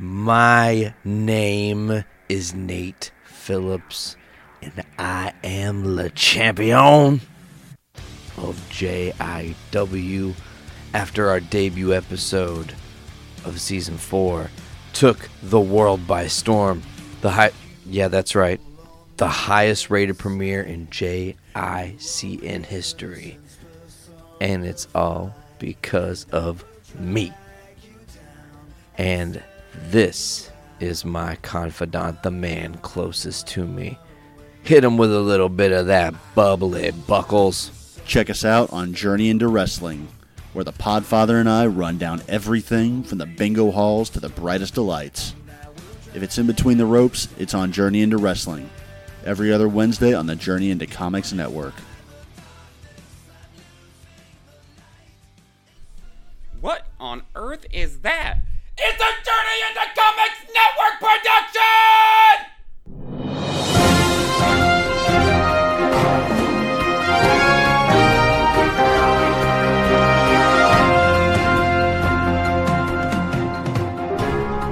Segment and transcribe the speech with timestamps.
[0.00, 4.14] My name is Nate Phillips,
[4.62, 7.20] and I am the champion
[8.36, 10.34] of JIW.
[10.94, 12.76] After our debut episode
[13.44, 14.52] of season four,
[14.92, 16.80] took the world by storm.
[17.20, 17.50] The high,
[17.84, 18.60] yeah, that's right,
[19.16, 23.36] the highest rated premiere in JICN history,
[24.40, 26.64] and it's all because of
[27.00, 27.32] me.
[28.96, 29.42] And
[29.90, 33.98] this is my confidant, the man closest to me.
[34.62, 38.00] Hit him with a little bit of that bubbly buckles.
[38.06, 40.08] Check us out on Journey into Wrestling,
[40.52, 44.74] where the Podfather and I run down everything from the bingo halls to the brightest
[44.74, 45.34] delights.
[46.14, 48.68] If it's in between the ropes, it's on Journey into Wrestling.
[49.24, 51.74] Every other Wednesday on the Journey into Comics Network.
[56.60, 58.40] What on earth is that?
[58.80, 61.98] It's a Journey into Comics Network production!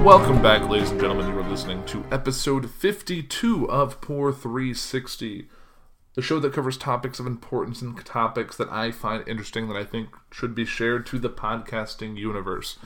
[0.05, 1.27] Welcome back, ladies and gentlemen.
[1.27, 5.49] You are listening to episode 52 of Poor 360,
[6.13, 9.83] the show that covers topics of importance and topics that I find interesting that I
[9.83, 12.79] think should be shared to the podcasting universe.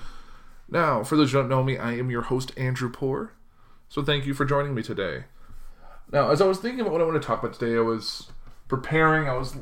[0.71, 3.33] Now, for those who don't know me, I am your host, Andrew Poor.
[3.89, 5.25] So thank you for joining me today.
[6.11, 8.31] Now, as I was thinking about what I want to talk about today, I was
[8.69, 9.57] preparing, I was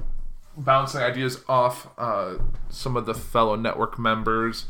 [0.56, 2.36] bouncing ideas off uh,
[2.70, 4.66] some of the fellow network members,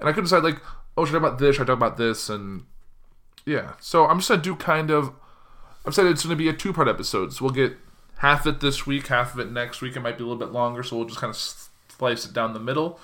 [0.00, 0.60] and I could decide, like,
[0.96, 1.56] oh, should I talk about this?
[1.56, 2.30] Should I talk about this?
[2.30, 2.64] And
[3.44, 5.12] yeah, so I'm just gonna do kind of.
[5.86, 7.76] I've said it's gonna be a two part episode, so we'll get
[8.18, 9.96] half of it this week, half of it next week.
[9.96, 12.54] It might be a little bit longer, so we'll just kind of slice it down
[12.54, 12.98] the middle.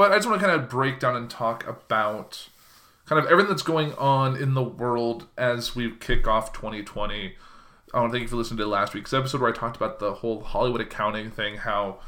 [0.00, 2.48] But I just want to kind of break down and talk about
[3.04, 7.34] kind of everything that's going on in the world as we kick off 2020.
[7.92, 9.98] I want to thank you for listening to last week's episode where I talked about
[9.98, 11.98] the whole Hollywood accounting thing, how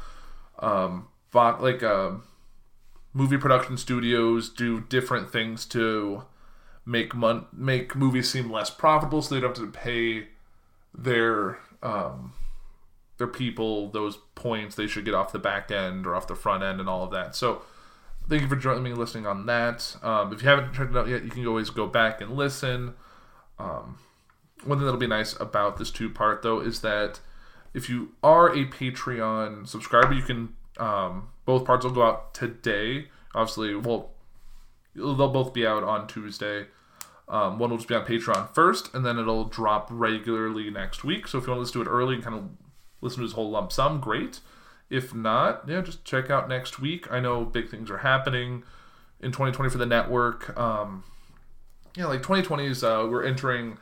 [0.57, 2.23] um, like um
[3.13, 6.23] movie production studios do different things to
[6.87, 10.29] make mon- make movies seem less profitable, so they don't have to pay
[10.97, 12.33] their um,
[13.19, 16.63] their people those points they should get off the back end or off the front
[16.63, 17.35] end and all of that.
[17.35, 17.61] So
[18.29, 19.95] thank you for joining me and listening on that.
[20.01, 22.95] Um, if you haven't checked it out yet, you can always go back and listen.
[23.59, 23.97] Um,
[24.63, 27.19] one thing that'll be nice about this two part though is that
[27.73, 33.07] if you are a Patreon subscriber, you can um, both parts will go out today.
[33.35, 34.11] Obviously, well,
[34.95, 36.67] they'll both be out on Tuesday.
[37.27, 41.27] Um, one will just be on Patreon first, and then it'll drop regularly next week.
[41.27, 42.49] So if you want to listen to it early and kind of
[43.01, 44.39] listen to this whole lump sum, great.
[44.89, 47.11] If not, yeah, just check out next week.
[47.11, 48.63] I know big things are happening
[49.19, 50.55] in 2020 for the network.
[50.57, 51.03] Um,
[51.95, 53.77] yeah, like 2020 is uh, we're entering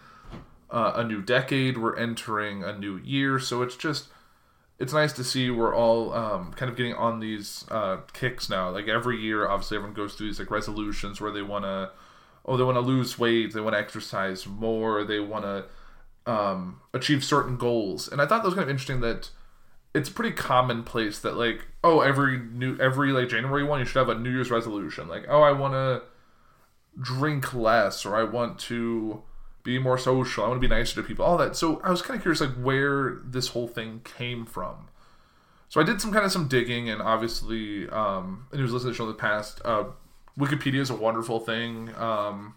[0.69, 1.77] uh, a new decade.
[1.77, 4.07] We're entering a new year, so it's just
[4.81, 8.71] it's nice to see we're all um, kind of getting on these uh, kicks now.
[8.71, 11.91] Like every year, obviously, everyone goes through these like resolutions where they want to,
[12.45, 15.65] oh, they want to lose weight, they want to exercise more, they want to
[16.31, 18.07] um, achieve certain goals.
[18.07, 19.29] And I thought that was kind of interesting that
[19.93, 24.09] it's pretty commonplace that like, oh, every new every like January one, you should have
[24.09, 25.07] a New Year's resolution.
[25.07, 26.03] Like, oh, I want to
[26.99, 29.23] drink less, or I want to
[29.63, 30.43] be more social.
[30.43, 31.25] I want to be nicer to people.
[31.25, 31.55] All that.
[31.55, 34.87] So I was kind of curious, like where this whole thing came from.
[35.69, 38.91] So I did some kind of some digging, and obviously, um, and who's listened to
[38.93, 39.85] the show in the past, uh,
[40.37, 41.93] Wikipedia is a wonderful thing.
[41.95, 42.55] Um,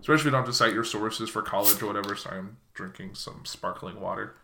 [0.00, 2.14] especially if you don't have to cite your sources for college or whatever.
[2.14, 4.34] So I'm drinking some sparkling water.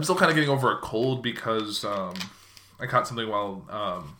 [0.00, 2.14] I'm still kind of getting over a cold because um,
[2.80, 4.16] I caught something while um,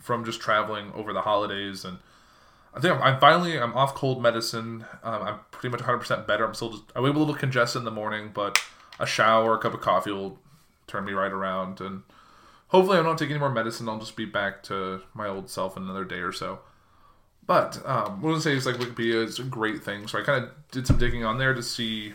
[0.00, 1.98] from just traveling over the holidays and
[2.74, 4.84] I think I'm, I'm finally I'm off cold medicine.
[5.04, 6.44] Um, I'm pretty much 100 percent better.
[6.44, 8.60] I'm still just I wake a little congested in the morning, but
[8.98, 10.40] a shower, a cup of coffee will
[10.88, 12.02] turn me right around, and
[12.66, 13.88] hopefully I don't take any more medicine.
[13.88, 16.58] I'll just be back to my old self in another day or so.
[17.46, 20.18] But um, what I was gonna say is like Wikipedia is a great thing, so
[20.18, 22.14] I kind of did some digging on there to see.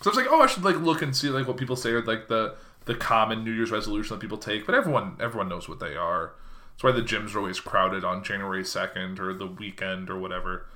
[0.00, 1.90] So I was like, oh, I should like look and see like what people say
[1.90, 2.54] are like the
[2.86, 6.32] the common New Year's resolution that people take, but everyone everyone knows what they are.
[6.72, 10.66] That's why the gyms are always crowded on January 2nd or the weekend or whatever.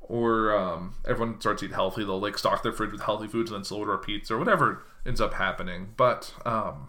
[0.00, 2.04] Or um, everyone starts to eat healthy.
[2.04, 4.38] They'll like stock their fridge with healthy foods and then still order a pizza or
[4.38, 5.88] whatever ends up happening.
[5.96, 6.88] But um,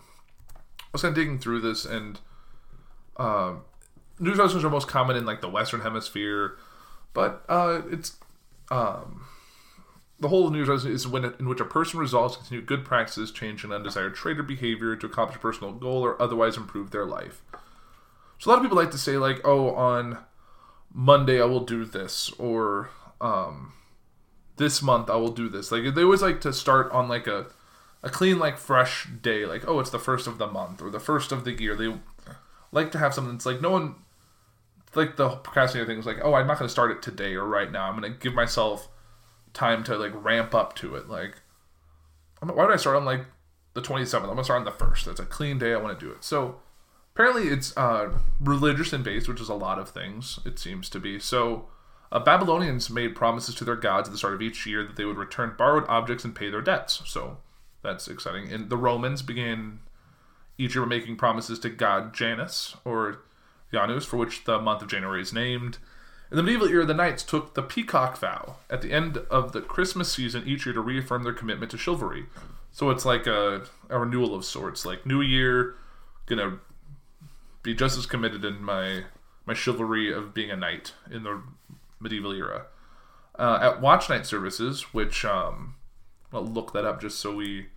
[0.80, 2.20] I was kind of digging through this and
[3.18, 3.54] uh,
[4.20, 6.58] news resolutions are most common in like the Western Hemisphere.
[7.14, 8.18] But uh, it's
[8.70, 9.26] um,
[10.22, 13.32] the whole news resolution is when in which a person resolves to continue good practices,
[13.32, 17.06] change an undesired trait or behavior to accomplish a personal goal or otherwise improve their
[17.06, 17.42] life.
[18.38, 20.20] So a lot of people like to say like, oh, on
[20.94, 22.90] Monday I will do this or
[23.20, 23.74] um
[24.58, 25.72] this month I will do this.
[25.72, 27.48] Like they always like to start on like a
[28.04, 31.00] a clean like fresh day like oh it's the first of the month or the
[31.00, 31.76] first of the year.
[31.76, 31.96] They
[32.72, 33.96] like to have something that's like no one
[34.94, 37.46] like the procrastinating thing is like oh I'm not going to start it today or
[37.46, 37.90] right now.
[37.90, 38.88] I'm going to give myself
[39.54, 41.10] time to like ramp up to it.
[41.10, 41.36] Like
[42.42, 43.26] why did I start on like
[43.74, 44.30] the 27th?
[44.30, 45.06] I'm to start on the 1st.
[45.06, 45.74] That's a clean day.
[45.74, 46.24] I want to do it.
[46.24, 46.60] So
[47.14, 51.00] apparently it's uh, religious and based, which is a lot of things, it seems to
[51.00, 51.20] be.
[51.20, 51.68] So
[52.12, 55.06] uh, Babylonians made promises to their gods at the start of each year that they
[55.06, 57.02] would return borrowed objects and pay their debts.
[57.06, 57.38] So
[57.84, 58.52] that's exciting.
[58.52, 59.80] And the Romans began
[60.58, 63.20] each year making promises to god Janus, or
[63.72, 65.78] Janus, for which the month of January is named.
[66.32, 69.60] In the medieval era, the knights took the peacock vow at the end of the
[69.62, 72.28] Christmas season each year to reaffirm their commitment to chivalry.
[72.72, 74.86] So it's like a, a renewal of sorts.
[74.86, 75.76] Like New Year,
[76.26, 76.60] gonna
[77.64, 79.04] be just as committed in my
[79.46, 81.42] my chivalry of being a knight in the
[82.00, 82.68] medieval era.
[83.38, 85.76] Uh, at watch night services, which um,
[86.32, 87.68] I'll look that up just so we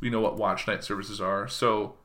[0.00, 1.48] we know what watch night services are.
[1.48, 1.96] So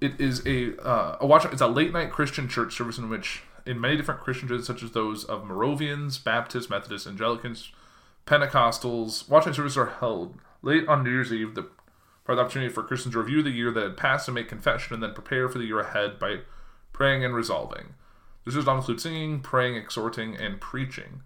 [0.00, 1.44] it is a uh, a watch.
[1.46, 4.82] It's a late night Christian church service in which, in many different Christian churches, such
[4.82, 7.72] as those of Moravians, Baptists, Methodists, Anglicans,
[8.26, 11.54] Pentecostals, watch night services are held late on New Year's Eve.
[11.54, 11.68] The
[12.34, 15.02] the opportunity for Christians to review the year that had passed and make confession, and
[15.02, 16.40] then prepare for the year ahead by
[16.92, 17.94] praying and resolving.
[18.44, 21.22] This does not include singing, praying, exhorting, and preaching.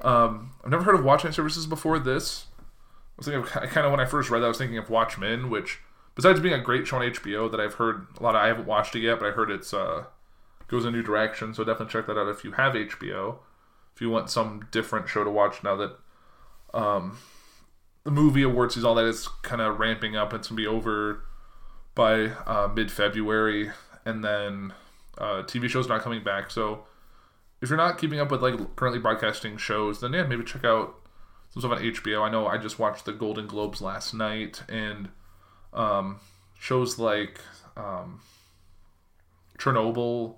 [0.00, 2.46] Um, I've never heard of watch night services before this.
[2.60, 4.90] I was thinking of, kind of when I first read that, I was thinking of
[4.90, 5.80] Watchmen, which
[6.14, 8.66] besides being a great show on HBO that I've heard a lot of, I haven't
[8.66, 10.04] watched it yet, but I heard it's uh,
[10.68, 11.54] goes in a new direction.
[11.54, 13.38] So definitely check that out if you have HBO.
[13.94, 15.96] If you want some different show to watch now that
[16.72, 17.18] um,
[18.04, 20.32] the movie awards season, all that is kind of ramping up.
[20.32, 21.24] It's gonna be over
[21.94, 23.72] by uh, mid February,
[24.04, 24.72] and then
[25.16, 26.50] uh, TV shows not coming back.
[26.50, 26.84] So
[27.60, 30.94] if you're not keeping up with like currently broadcasting shows, then yeah, maybe check out
[31.50, 32.22] some stuff on HBO.
[32.22, 35.08] I know I just watched the Golden Globes last night, and
[35.72, 36.20] um,
[36.58, 37.40] shows like
[37.76, 38.20] um,
[39.58, 40.36] Chernobyl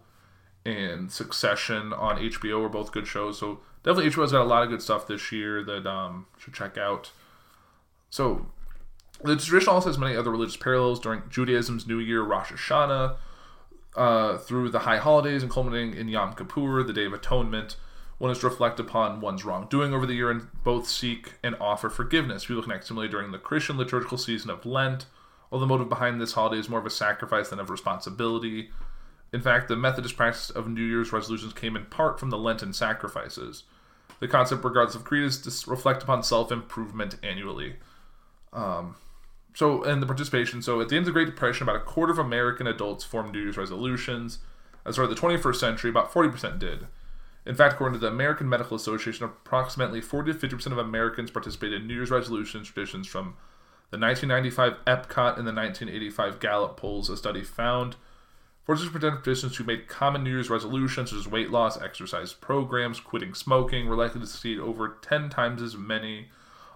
[0.64, 3.38] and Succession on HBO are both good shows.
[3.38, 6.76] So definitely HBO's got a lot of good stuff this year that um, should check
[6.76, 7.12] out.
[8.10, 8.46] So
[9.22, 13.16] the tradition also has many other religious parallels during Judaism's New Year, Rosh Hashanah
[13.96, 17.76] uh, through the high holidays and culminating in Yom Kippur, the Day of Atonement.
[18.18, 21.88] One is to reflect upon one's wrongdoing over the year and both seek and offer
[21.88, 22.46] forgiveness.
[22.46, 25.06] People connect similarly during the Christian liturgical season of Lent,
[25.50, 28.70] although the motive behind this holiday is more of a sacrifice than of responsibility.
[29.32, 32.72] In fact, the Methodist practice of New Year's resolutions came in part from the Lenten
[32.72, 33.64] sacrifices.
[34.18, 37.76] The concept, regardless of creed, is to reflect upon self improvement annually.
[38.52, 38.96] Um,
[39.54, 40.62] so and the participation.
[40.62, 43.32] So at the end of the Great Depression, about a quarter of American adults formed
[43.32, 44.38] New Year's resolutions.
[44.84, 46.86] As far as the 21st century, about 40% did.
[47.44, 51.82] In fact, according to the American Medical Association, approximately 40 to 50% of Americans participated
[51.82, 53.36] in New Year's resolutions traditions from
[53.90, 57.10] the 1995 Epcot and the 1985 Gallup polls.
[57.10, 57.96] A study found
[58.70, 63.00] 46% of participants who made common New Year's resolutions, such as weight loss, exercise programs,
[63.00, 66.28] quitting smoking, were likely to succeed over 10 times as many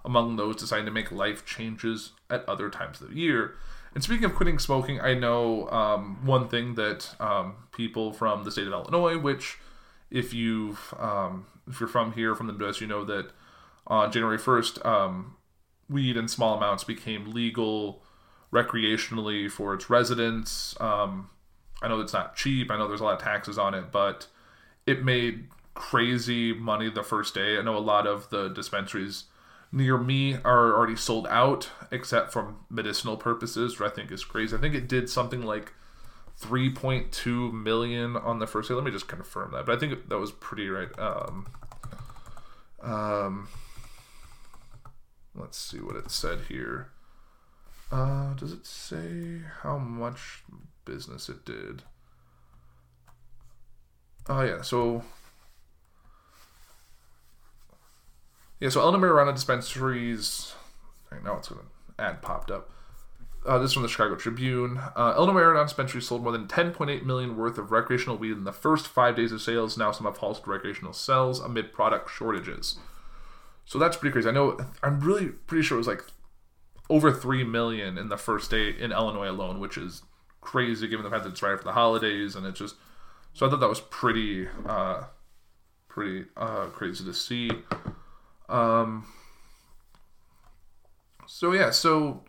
[0.05, 3.55] among those deciding to make life changes at other times of the year.
[3.94, 8.50] And speaking of quitting smoking, I know um, one thing that um, people from the
[8.50, 9.58] state of Illinois, which
[10.11, 13.31] if you um, if you're from here from the Midwest, you know that
[13.86, 15.36] on January 1st, um,
[15.89, 18.03] weed in small amounts became legal
[18.53, 20.74] recreationally for its residents.
[20.81, 21.31] Um,
[21.84, 22.70] I know it's not cheap.
[22.70, 24.26] I know there's a lot of taxes on it, but
[24.86, 27.58] it made crazy money the first day.
[27.58, 29.24] I know a lot of the dispensaries
[29.70, 34.56] near me are already sold out, except for medicinal purposes, which I think is crazy.
[34.56, 35.72] I think it did something like
[36.41, 38.74] 3.2 million on the first day.
[38.74, 40.88] Let me just confirm that, but I think that was pretty right.
[40.98, 41.46] Um,
[42.82, 43.48] um,
[45.34, 46.88] let's see what it said here.
[47.93, 50.44] Uh, does it say how much
[50.84, 51.82] business it did?
[54.29, 55.05] Oh yeah, so
[58.64, 60.55] Yeah, so Illinois marijuana dispensaries.
[61.22, 61.58] Now it's an
[61.98, 62.70] ad popped up.
[63.44, 64.81] Uh, this is from the Chicago Tribune.
[64.96, 68.53] Uh, Illinois marijuana dispensaries sold more than 10.8 million worth of recreational weed in the
[68.53, 69.76] first five days of sales.
[69.76, 72.76] Now some have halted recreational sales amid product shortages.
[73.67, 74.31] So that's pretty crazy.
[74.31, 74.58] I know.
[74.82, 76.05] I'm really pretty sure it was like
[76.88, 80.05] over three million in the first day in Illinois alone, which is
[80.44, 82.77] crazy given the fact that it's right after the holidays and it just.
[83.32, 85.05] So I thought that was pretty, uh,
[85.89, 87.51] pretty uh, crazy to see.
[88.48, 89.06] Um,
[91.27, 92.22] so yeah, so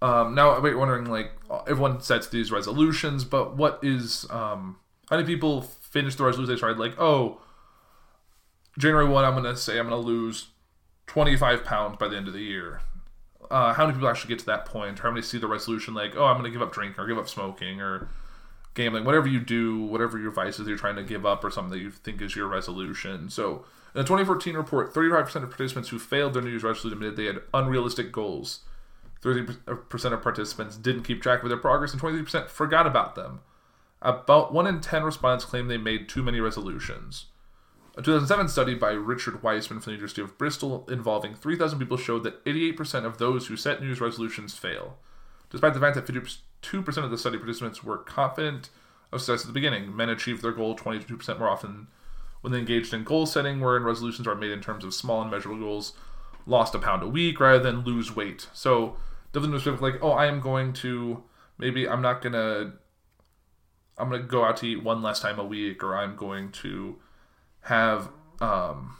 [0.00, 1.32] um, now I'm wondering like
[1.66, 4.76] everyone sets these resolutions, but what is um,
[5.10, 7.40] how many people finish the resolutions they tried like oh
[8.78, 10.48] January 1, I'm to say I'm to lose
[11.08, 12.80] 25 pounds by the end of the year.
[13.50, 14.98] Uh, how many people actually get to that point?
[14.98, 17.18] How many see the resolution like, oh, I'm going to give up drinking or give
[17.18, 18.08] up smoking or
[18.74, 21.82] gambling, whatever you do, whatever your vices you're trying to give up or something that
[21.82, 23.28] you think is your resolution.
[23.28, 23.64] So,
[23.94, 27.24] in a 2014 report, 35% of participants who failed their New Year's resolution admitted they
[27.24, 28.60] had unrealistic goals.
[29.22, 33.40] 30% of participants didn't keep track of their progress, and 23% forgot about them.
[34.00, 37.26] About 1 in 10 respondents claimed they made too many resolutions.
[37.98, 42.22] A 2007 study by Richard Wiseman from the University of Bristol involving 3,000 people showed
[42.22, 44.98] that 88% of those who set New Year's resolutions fail.
[45.50, 46.38] Despite the fact that 52%
[46.98, 48.70] of the study participants were confident
[49.10, 51.88] of success at the beginning, men achieved their goal 22% more often
[52.40, 55.32] when they engaged in goal setting, wherein resolutions are made in terms of small and
[55.32, 55.94] measurable goals,
[56.46, 58.46] lost a pound a week rather than lose weight.
[58.52, 58.96] So,
[59.32, 61.24] Devlin was like, oh, I am going to,
[61.58, 62.74] maybe I'm not to,
[63.98, 67.00] I'm to go out to eat one less time a week, or I'm going to
[67.68, 68.08] have
[68.40, 68.96] um,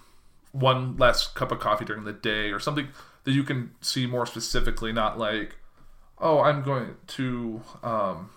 [0.53, 2.89] one less cup of coffee during the day or something
[3.25, 5.57] that you can see more specifically, not like,
[6.19, 8.31] oh, I'm going to um,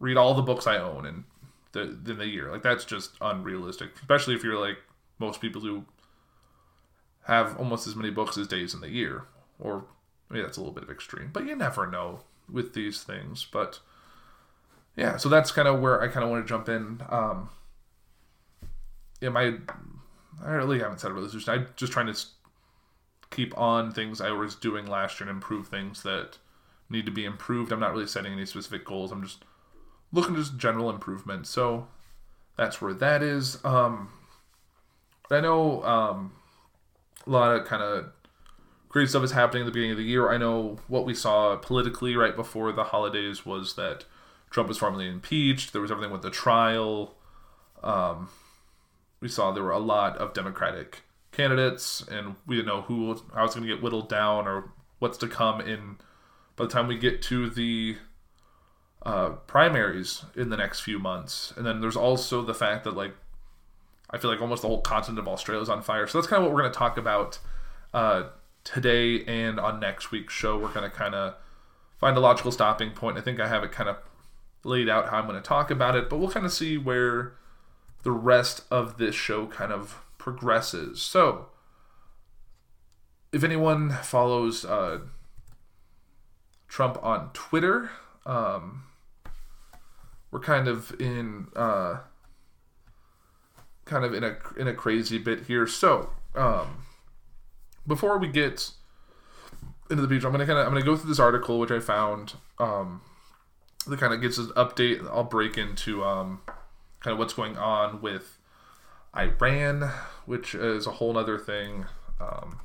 [0.00, 1.24] read all the books I own in
[1.72, 2.50] the in the year.
[2.50, 4.78] Like that's just unrealistic, especially if you're like
[5.18, 5.84] most people who
[7.26, 9.24] have almost as many books as days in the year.
[9.58, 9.84] Or
[10.30, 13.46] maybe that's a little bit of extreme, but you never know with these things.
[13.50, 13.80] But
[14.96, 17.02] yeah, so that's kind of where I kind of want to jump in.
[17.10, 17.50] Um,
[19.20, 19.54] yeah, my
[20.44, 21.52] I really haven't set a resolution.
[21.52, 22.18] I'm just trying to
[23.30, 26.38] keep on things I was doing last year and improve things that
[26.88, 27.72] need to be improved.
[27.72, 29.12] I'm not really setting any specific goals.
[29.12, 29.44] I'm just
[30.12, 31.46] looking at just general improvement.
[31.46, 31.88] So
[32.56, 33.62] that's where that is.
[33.64, 34.10] Um,
[35.30, 36.32] I know um,
[37.26, 38.12] a lot of kind of
[38.88, 40.30] crazy stuff is happening at the beginning of the year.
[40.30, 44.04] I know what we saw politically right before the holidays was that
[44.50, 45.72] Trump was formally impeached.
[45.72, 47.14] There was everything with the trial.
[47.82, 48.30] Um,
[49.20, 53.44] we saw there were a lot of Democratic candidates, and we didn't know who how
[53.44, 55.96] it's going to get whittled down or what's to come in.
[56.56, 57.96] By the time we get to the
[59.04, 63.14] uh, primaries in the next few months, and then there's also the fact that like
[64.10, 66.06] I feel like almost the whole continent of Australia is on fire.
[66.06, 67.38] So that's kind of what we're going to talk about
[67.92, 68.24] uh,
[68.64, 70.58] today and on next week's show.
[70.58, 71.34] We're going to kind of
[71.98, 73.18] find a logical stopping point.
[73.18, 73.96] I think I have it kind of
[74.64, 77.34] laid out how I'm going to talk about it, but we'll kind of see where
[78.02, 81.00] the rest of this show kind of progresses.
[81.00, 81.46] So,
[83.32, 85.00] if anyone follows uh,
[86.68, 87.90] Trump on Twitter,
[88.24, 88.84] um,
[90.30, 92.00] we're kind of in uh,
[93.84, 95.66] kind of in a in a crazy bit here.
[95.66, 96.84] So, um,
[97.86, 98.70] before we get
[99.90, 101.80] into the future, I'm gonna kind of I'm gonna go through this article which I
[101.80, 103.00] found um,
[103.86, 105.06] that kind of gives an update.
[105.08, 106.40] I'll break into um,
[107.00, 108.38] kind of what's going on with
[109.16, 109.90] Iran,
[110.26, 111.86] which is a whole other thing.
[112.20, 112.60] Um,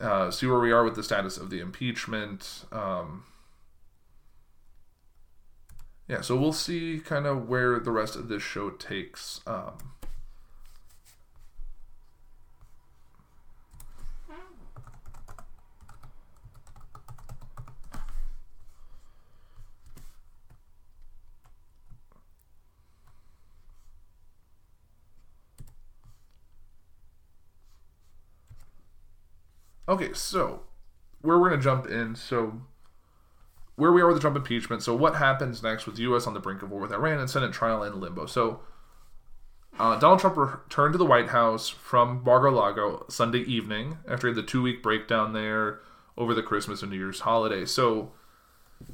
[0.00, 2.64] uh, see where we are with the status of the impeachment.
[2.70, 3.24] Um,
[6.08, 9.40] yeah, so we'll see kind of where the rest of this show takes.
[9.46, 9.92] Um,
[29.88, 30.62] Okay, so
[31.20, 32.14] where we're to jump in.
[32.14, 32.62] So
[33.76, 34.82] where we are with the Trump impeachment.
[34.82, 36.26] So what happens next with the U.S.
[36.26, 38.26] on the brink of war with Iran and Senate trial in limbo?
[38.26, 38.60] So
[39.78, 44.82] uh, Donald Trump returned to the White House from Mar-a-Lago Sunday evening after the two-week
[44.82, 45.80] breakdown there
[46.16, 47.66] over the Christmas and New Year's holiday.
[47.66, 48.12] So,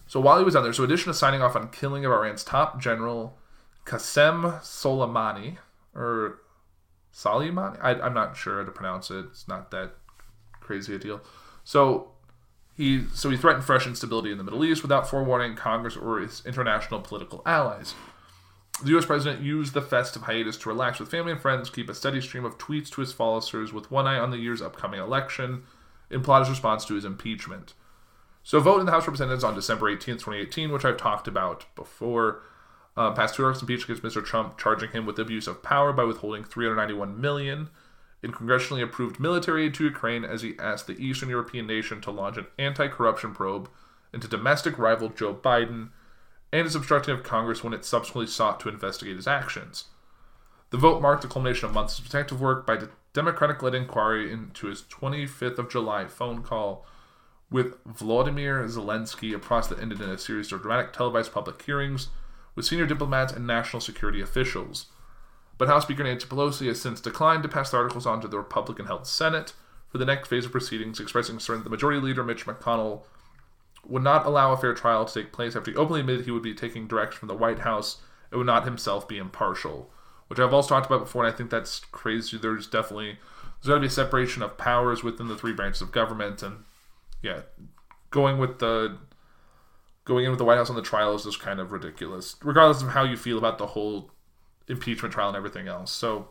[0.08, 2.10] so while he was down there, so in addition to signing off on killing of
[2.10, 3.38] Iran's top general
[3.86, 5.58] Qasem Soleimani
[5.94, 6.40] or
[7.14, 9.26] Soleimani, I, I'm not sure how to pronounce it.
[9.30, 9.94] It's not that
[10.62, 11.20] crazy a deal.
[11.64, 12.12] So
[12.76, 16.44] he so he threatened fresh instability in the Middle East without forewarning Congress or its
[16.46, 17.94] international political allies.
[18.82, 19.04] The U.S.
[19.04, 22.44] president used the festive hiatus to relax with family and friends, keep a steady stream
[22.44, 25.62] of tweets to his followers with one eye on the year's upcoming election,
[26.10, 27.74] in plot his response to his impeachment.
[28.42, 31.66] So, vote in the House of Representatives on December 18, 2018, which I've talked about
[31.76, 32.42] before.
[32.94, 34.24] Uh, passed two articles impeachment against Mr.
[34.24, 37.70] Trump, charging him with abuse of power by withholding 391 million
[38.22, 42.10] in congressionally approved military aid to Ukraine as he asked the Eastern European nation to
[42.10, 43.68] launch an anti corruption probe
[44.12, 45.88] into domestic rival Joe Biden
[46.52, 49.86] and his obstructing of Congress when it subsequently sought to investigate his actions.
[50.70, 54.32] The vote marked the culmination of months of detective work by the Democratic led inquiry
[54.32, 56.86] into his 25th of July phone call
[57.50, 62.08] with Vladimir Zelensky, a process that ended in a series of dramatic televised public hearings
[62.54, 64.86] with senior diplomats and national security officials.
[65.62, 68.36] But House Speaker Nancy Pelosi has since declined to pass the articles on to the
[68.36, 69.52] Republican held Senate
[69.88, 73.02] for the next phase of proceedings, expressing concern that the Majority Leader Mitch McConnell
[73.86, 76.42] would not allow a fair trial to take place after he openly admitted he would
[76.42, 77.98] be taking direction from the White House
[78.32, 79.88] and would not himself be impartial.
[80.26, 82.36] Which I've also talked about before, and I think that's crazy.
[82.38, 83.18] There's definitely
[83.62, 86.64] there's got to be a separation of powers within the three branches of government, and
[87.22, 87.42] yeah,
[88.10, 88.98] going with the
[90.04, 92.82] going in with the White House on the trial is just kind of ridiculous, regardless
[92.82, 94.10] of how you feel about the whole
[94.68, 95.92] impeachment trial and everything else.
[95.92, 96.28] So,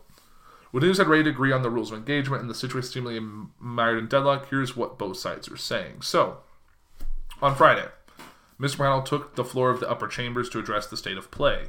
[0.70, 3.20] when news had ready to agree on the rules of engagement and the situation seemingly
[3.58, 6.02] mired in deadlock, here's what both sides are saying.
[6.02, 6.38] So,
[7.42, 7.88] on Friday,
[8.58, 8.76] Mr.
[8.76, 11.66] McConnell took the floor of the upper chambers to address the state of play.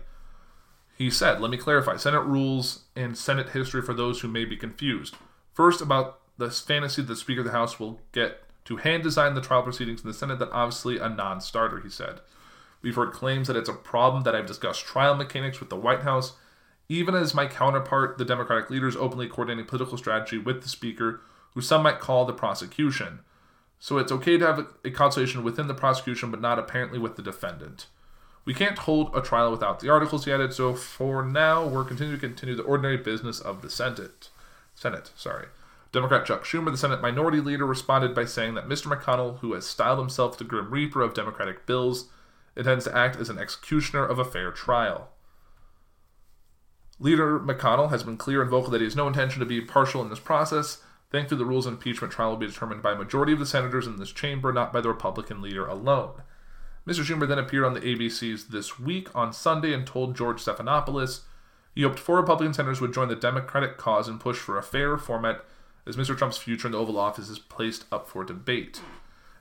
[0.96, 4.56] He said, Let me clarify Senate rules and Senate history for those who may be
[4.56, 5.16] confused.
[5.54, 9.34] First, about the fantasy that the Speaker of the House will get to hand design
[9.34, 12.22] the trial proceedings in the Senate, that obviously a non starter, he said.
[12.82, 16.02] We've heard claims that it's a problem that I've discussed trial mechanics with the White
[16.02, 16.34] House,
[16.94, 21.22] even as my counterpart, the Democratic leader, is openly coordinating political strategy with the Speaker,
[21.54, 23.20] who some might call the prosecution.
[23.80, 27.22] So it's okay to have a consultation within the prosecution, but not apparently with the
[27.22, 27.88] defendant.
[28.46, 32.20] We can't hold a trial without the articles, he added, so for now, we're continuing
[32.20, 34.30] to continue the ordinary business of the Senate.
[34.76, 35.48] Senate, sorry.
[35.94, 38.92] Democrat Chuck Schumer, the Senate Minority Leader, responded by saying that Mr.
[38.92, 42.10] McConnell, who has styled himself the Grim Reaper of Democratic bills,
[42.56, 45.10] intends to act as an executioner of a fair trial.
[47.04, 50.02] Leader McConnell has been clear and vocal that he has no intention to be partial
[50.02, 50.82] in this process.
[51.12, 53.86] Thankfully, the rules of impeachment trial will be determined by a majority of the senators
[53.86, 56.22] in this chamber, not by the Republican leader alone.
[56.88, 57.04] Mr.
[57.04, 61.22] Schumer then appeared on the ABCs this week on Sunday and told George Stephanopoulos
[61.76, 64.98] he hoped four Republican senators would join the Democratic cause and push for a fair
[64.98, 65.44] format
[65.86, 66.18] as Mr.
[66.18, 68.80] Trump's future in the Oval Office is placed up for debate.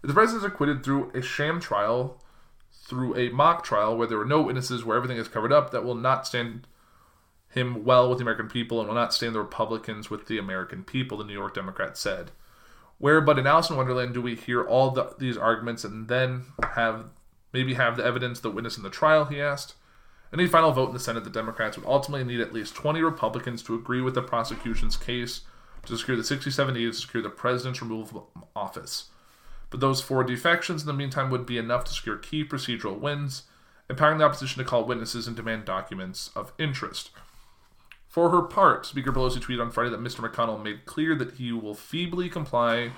[0.03, 2.21] The president is acquitted through a sham trial,
[2.73, 5.85] through a mock trial where there were no witnesses, where everything is covered up, that
[5.85, 6.67] will not stand
[7.53, 10.83] him well with the American people and will not stand the Republicans with the American
[10.83, 12.31] people, the New York Democrat said.
[12.99, 16.45] Where but in Alice in Wonderland do we hear all the, these arguments and then
[16.75, 17.07] have
[17.53, 19.75] maybe have the evidence, the witness in the trial, he asked.
[20.33, 23.63] Any final vote in the Senate, the Democrats would ultimately need at least 20 Republicans
[23.65, 25.43] to agree with the prosecution's case
[25.85, 29.11] to secure the 67 needed to secure the president's removal from office.
[29.69, 33.43] But those four defections in the meantime would be enough to secure key procedural wins,
[33.91, 37.11] empowering the opposition to call witnesses and demand documents of interest.
[38.13, 40.21] For her part, Speaker Pelosi tweeted on Friday that Mr.
[40.21, 42.91] McConnell made clear that he will feebly comply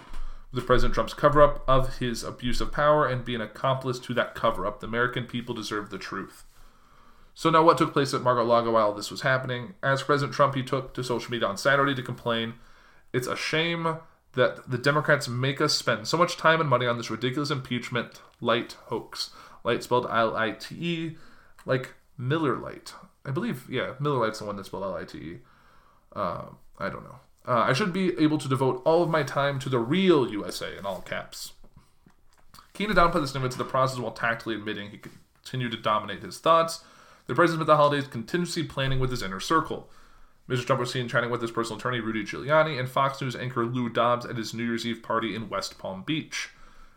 [0.51, 4.15] with President Trump's cover up of his abuse of power and be an accomplice to
[4.15, 4.81] that cover up.
[4.81, 6.43] The American people deserve the truth.
[7.33, 9.75] So, now what took place at Mar a Lago while this was happening?
[9.85, 12.55] As President Trump, he took to social media on Saturday to complain
[13.13, 13.99] it's a shame
[14.33, 18.21] that the Democrats make us spend so much time and money on this ridiculous impeachment
[18.41, 19.31] light hoax.
[19.63, 21.17] Light spelled L I T E,
[21.65, 22.95] like Miller Lite.
[23.25, 25.39] I believe, yeah, Miller Lite's the one that's spelled L I T E.
[26.15, 26.47] Uh,
[26.79, 27.17] I don't know.
[27.47, 30.77] Uh, I should be able to devote all of my time to the real USA
[30.77, 31.53] in all caps.
[32.73, 36.23] Keen to downplay this limit to the process while tactfully admitting he continued to dominate
[36.23, 36.83] his thoughts.
[37.27, 39.89] The president spent the holidays contingency planning with his inner circle.
[40.49, 40.67] Mr.
[40.67, 43.89] Trump was seen chatting with his personal attorney, Rudy Giuliani, and Fox News anchor Lou
[43.89, 46.51] Dobbs at his New Year's Eve party in West Palm Beach.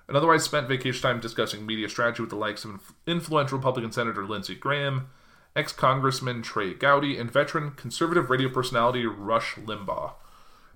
[0.08, 4.26] And otherwise spent vacation time discussing media strategy with the likes of influential Republican Senator
[4.26, 5.10] Lindsey Graham,
[5.58, 10.14] ex Congressman Trey Gowdy, and veteran conservative radio personality Rush Limbaugh.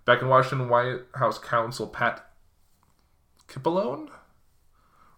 [0.04, 2.28] Back in Washington, White House counsel Pat
[3.48, 4.10] Cipollone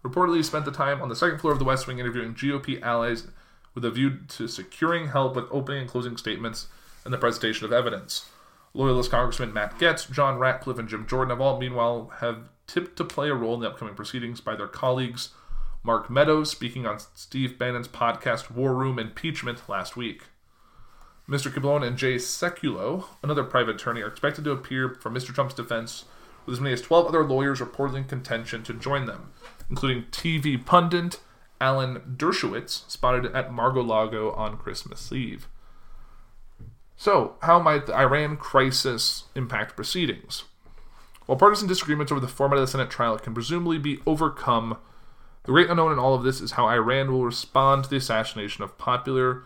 [0.04, 3.28] reportedly spent the time on the second floor of the West Wing interviewing GOP allies
[3.74, 6.68] with a view to securing help with opening and closing statements
[7.04, 8.28] and the presentation of evidence.
[8.74, 13.04] Loyalist Congressman Matt Gaetz, John Ratcliffe, and Jim Jordan have all, meanwhile, have tipped to
[13.04, 15.30] play a role in the upcoming proceedings by their colleagues.
[15.86, 20.22] Mark Meadows speaking on Steve Bannon's podcast War Room Impeachment last week.
[21.28, 21.52] Mr.
[21.52, 25.34] Cipollone and Jay Sekulow, another private attorney, are expected to appear for Mr.
[25.34, 26.06] Trump's defense,
[26.46, 29.32] with as many as 12 other lawyers reportedly in contention to join them,
[29.68, 31.20] including TV pundit
[31.60, 35.48] Alan Dershowitz, spotted at Mar-a-Lago on Christmas Eve.
[36.96, 40.44] So, how might the Iran crisis impact proceedings?
[41.26, 44.78] While partisan disagreements over the format of the Senate trial can presumably be overcome,
[45.44, 48.64] the great unknown in all of this is how Iran will respond to the assassination
[48.64, 49.42] of popular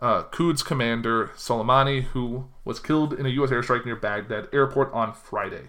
[0.00, 3.50] uh, Quds commander Soleimani, who was killed in a U.S.
[3.50, 5.68] airstrike near Baghdad airport on Friday.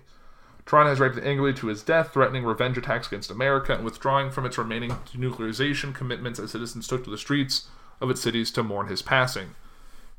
[0.67, 4.45] Tehran has reacted angrily to his death, threatening revenge attacks against America and withdrawing from
[4.45, 7.67] its remaining denuclearization commitments as citizens took to the streets
[7.99, 9.55] of its cities to mourn his passing.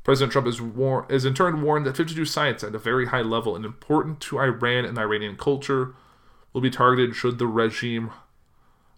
[0.03, 3.21] President Trump is, war- is in turn warned that 52 sites at a very high
[3.21, 5.93] level and important to Iran and Iranian culture
[6.51, 8.11] will be targeted should the regime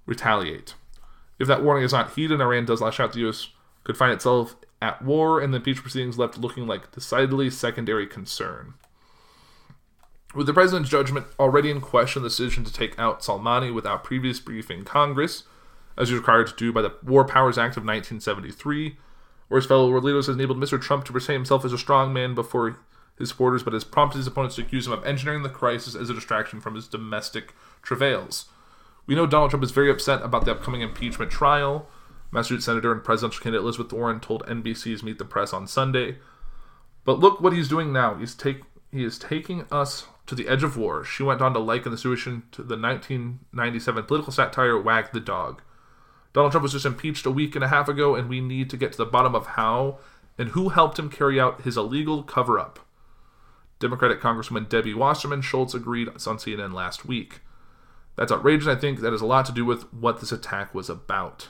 [0.05, 0.75] retaliate.
[1.39, 3.49] If that warning is not heeded, Iran does lash out, the U.S.
[3.83, 8.73] could find itself at war, and the impeachment proceedings left looking like decidedly secondary concern.
[10.35, 14.39] With the president's judgment already in question, the decision to take out Soleimani without previous
[14.39, 15.43] briefing Congress,
[15.95, 18.97] as was required to do by the War Powers Act of 1973,
[19.47, 20.81] where his fellow world leaders has enabled Mr.
[20.81, 22.77] Trump to present himself as a strong man before
[23.17, 26.09] his supporters, but has prompted his opponents to accuse him of engineering the crisis as
[26.09, 28.45] a distraction from his domestic travails.
[29.05, 31.87] We know Donald Trump is very upset about the upcoming impeachment trial.
[32.31, 36.17] Massachusetts Senator and presidential candidate Elizabeth Warren told NBC's Meet the Press on Sunday.
[37.03, 38.15] But look what he's doing now.
[38.15, 38.61] He's take
[38.91, 41.03] he is taking us to the edge of war.
[41.03, 45.61] She went on to liken the situation to the 1997 political satire Wag the Dog.
[46.31, 48.77] Donald Trump was just impeached a week and a half ago, and we need to
[48.77, 49.99] get to the bottom of how
[50.37, 52.79] and who helped him carry out his illegal cover up.
[53.79, 57.41] Democratic Congresswoman Debbie Wasserman Schultz agreed on CNN last week.
[58.15, 58.67] That's outrageous.
[58.67, 61.49] I think that has a lot to do with what this attack was about.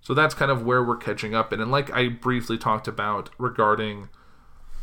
[0.00, 1.52] So that's kind of where we're catching up.
[1.52, 4.08] And, and like I briefly talked about regarding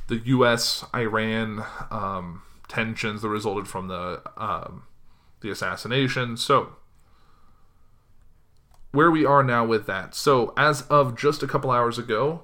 [0.08, 0.86] the U.S.
[0.94, 4.84] Iran um, tensions that resulted from the um,
[5.42, 6.38] the assassination.
[6.38, 6.78] So
[8.92, 10.16] where we are now with that.
[10.16, 12.44] So as of just a couple hours ago,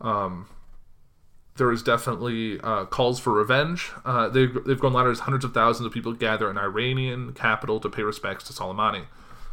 [0.00, 0.48] um,
[1.58, 3.90] there is definitely uh, calls for revenge.
[4.04, 7.78] Uh, they've, they've gone louder as hundreds of thousands of people gather in Iranian capital
[7.80, 9.04] to pay respects to Soleimani.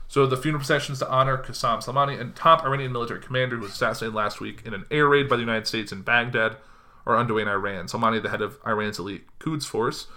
[0.07, 3.71] So the funeral processions to honor Qasem Soleimani and top Iranian military commander who was
[3.71, 6.57] assassinated last week in an air raid by the United States in Baghdad
[7.05, 7.87] are underway in Iran.
[7.87, 10.07] Soleimani, the head of Iran's elite Quds force,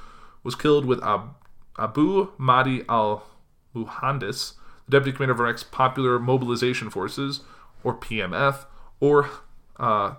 [0.42, 1.34] was killed with Ab-
[1.78, 4.54] Abu Mahdi al-Muhandis,
[4.86, 7.40] the deputy commander of Iraq's Popular Mobilization Forces,
[7.82, 8.66] or PMF,
[9.00, 9.30] or
[9.78, 10.14] uh,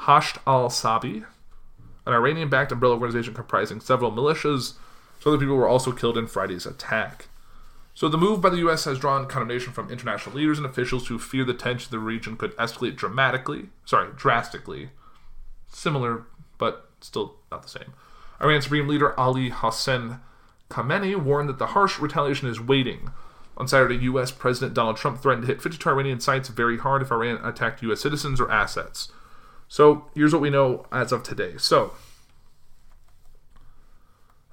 [0.00, 1.24] Hashd al-Shaabi,
[2.06, 4.74] an Iranian-backed umbrella organization comprising several militias.
[5.20, 7.28] So other people were also killed in Friday's attack.
[7.94, 8.84] So the move by the U.S.
[8.84, 12.36] has drawn condemnation from international leaders and officials who fear the tension in the region
[12.36, 14.90] could escalate dramatically, sorry, drastically,
[15.68, 16.24] similar
[16.58, 17.94] but still not the same.
[18.40, 20.20] Iran Supreme Leader Ali Hossein
[20.70, 23.10] Khamenei warned that the harsh retaliation is waiting.
[23.56, 24.30] On Saturday, U.S.
[24.30, 28.00] President Donald Trump threatened to hit 52 Iranian sites very hard if Iran attacked U.S.
[28.00, 29.10] citizens or assets.
[29.68, 31.54] So here's what we know as of today.
[31.58, 31.92] So,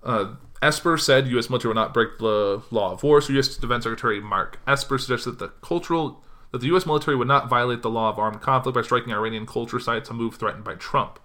[0.04, 1.50] uh, Esper said U.S.
[1.50, 3.22] military will not break the law of war.
[3.22, 3.58] So U.S.
[3.58, 6.86] Defense Secretary Mark Esper suggested that the cultural that the U.S.
[6.86, 10.14] military would not violate the law of armed conflict by striking Iranian culture sites, a
[10.14, 11.20] move threatened by Trump.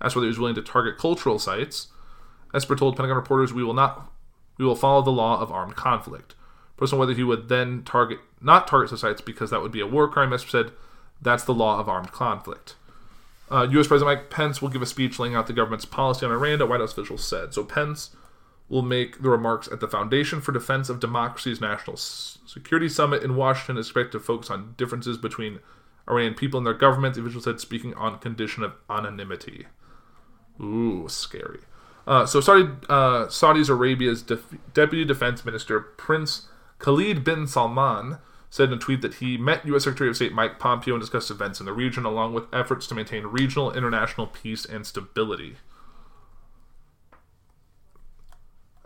[0.00, 1.88] As for he was willing to target cultural sites,
[2.54, 4.10] Esper told Pentagon reporters, "We will not,
[4.58, 6.34] we will follow the law of armed conflict."
[6.76, 9.86] Person whether he would then target not target the sites because that would be a
[9.86, 10.32] war crime.
[10.32, 10.72] Esper said,
[11.20, 12.74] "That's the law of armed conflict."
[13.50, 13.88] Uh, U.S.
[13.88, 16.66] President Mike Pence will give a speech laying out the government's policy on Iran, a
[16.66, 17.52] White House official said.
[17.52, 18.14] So Pence
[18.68, 23.34] will make the remarks at the Foundation for Defense of Democracy's National Security Summit in
[23.34, 25.58] Washington, expected to focus on differences between
[26.08, 27.16] Iranian people and their government.
[27.16, 29.66] The official said, speaking on condition of anonymity.
[30.60, 31.60] Ooh, scary.
[32.06, 36.46] Uh, so Saudi, uh, Saudi Arabia's def- Deputy Defense Minister Prince
[36.78, 38.18] Khalid bin Salman
[38.50, 39.84] said in a tweet that he met U.S.
[39.84, 42.94] Secretary of State Mike Pompeo and discussed events in the region, along with efforts to
[42.94, 45.56] maintain regional international peace and stability.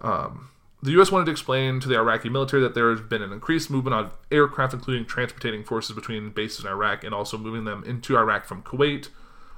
[0.00, 0.50] Um,
[0.82, 1.10] the U.S.
[1.10, 4.12] wanted to explain to the Iraqi military that there has been an increased movement of
[4.30, 8.62] aircraft, including transporting forces between bases in Iraq and also moving them into Iraq from
[8.62, 9.08] Kuwait.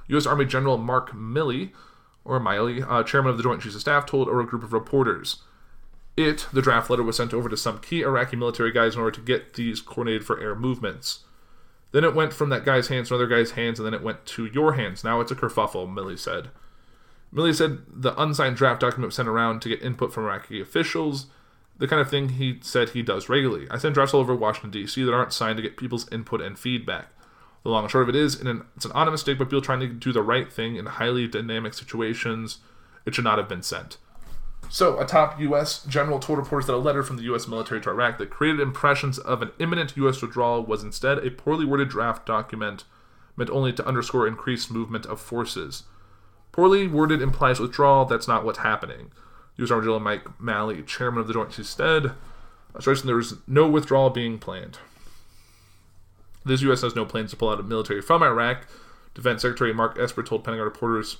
[0.07, 0.25] U.S.
[0.25, 1.71] Army General Mark Milley,
[2.23, 5.43] or Miley, uh, chairman of the Joint Chiefs of Staff, told a group of reporters.
[6.17, 9.15] It, the draft letter, was sent over to some key Iraqi military guys in order
[9.15, 11.19] to get these coordinated for air movements.
[11.91, 14.25] Then it went from that guy's hands to another guy's hands, and then it went
[14.25, 15.03] to your hands.
[15.03, 16.49] Now it's a kerfuffle, Milley said.
[17.33, 21.27] Milley said the unsigned draft document was sent around to get input from Iraqi officials,
[21.77, 23.67] the kind of thing he said he does regularly.
[23.69, 25.03] I send drafts all over Washington, D.C.
[25.03, 27.09] that aren't signed to get people's input and feedback.
[27.63, 29.81] The long and short of it is, an, it's an honest mistake by people trying
[29.81, 32.59] to do the right thing in highly dynamic situations.
[33.05, 33.97] It should not have been sent.
[34.69, 35.83] So, a top U.S.
[35.85, 37.47] general told reporters that a letter from the U.S.
[37.47, 40.21] military to Iraq that created impressions of an imminent U.S.
[40.21, 42.83] withdrawal was instead a poorly worded draft document
[43.37, 45.83] meant only to underscore increased movement of forces.
[46.51, 48.05] Poorly worded implies withdrawal.
[48.05, 49.11] That's not what's happening.
[49.57, 49.71] U.S.
[49.71, 52.11] Army General Mike Malley, chairman of the Joint Chiefs, said,
[52.73, 54.77] there is no withdrawal being planned.
[56.45, 56.81] This U.S.
[56.81, 58.67] has no plans to pull out of military from Iraq.
[59.13, 61.17] Defense Secretary Mark Esper told Pentagon reporters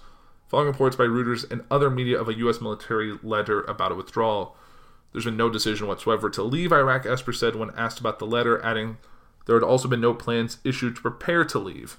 [0.48, 2.62] following reports by Reuters and other media of a U.S.
[2.62, 4.56] military letter about a withdrawal.
[5.12, 8.64] There's been no decision whatsoever to leave Iraq, Esper said when asked about the letter,
[8.64, 8.98] adding,
[9.46, 11.98] There had also been no plans issued to prepare to leave.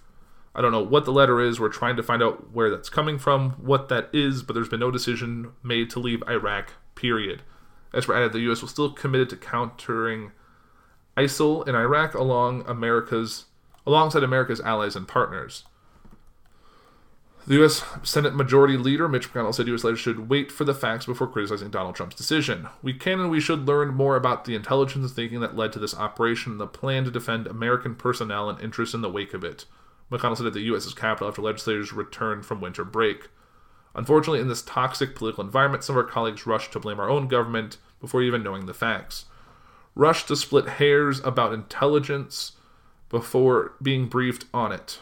[0.54, 1.60] I don't know what the letter is.
[1.60, 4.80] We're trying to find out where that's coming from, what that is, but there's been
[4.80, 7.42] no decision made to leave Iraq, period.
[7.94, 8.62] Esper added the U.S.
[8.62, 10.32] was still committed to countering
[11.16, 13.46] ISIL in Iraq along America's
[13.86, 15.64] alongside America's allies and partners.
[17.48, 17.82] The U.S.
[18.02, 19.82] Senate Majority Leader Mitch McConnell said U.S.
[19.82, 22.68] leaders should wait for the facts before criticizing Donald Trump's decision.
[22.82, 25.94] We can and we should learn more about the intelligence thinking that led to this
[25.94, 29.64] operation and the plan to defend American personnel and interests in the wake of it.
[30.12, 33.30] McConnell said at the U.S.'s Capitol after legislators returned from winter break.
[33.94, 37.28] Unfortunately, in this toxic political environment, some of our colleagues rushed to blame our own
[37.28, 39.24] government before even knowing the facts.
[39.94, 42.52] Rushed to split hairs about intelligence
[43.08, 44.98] before being briefed on it.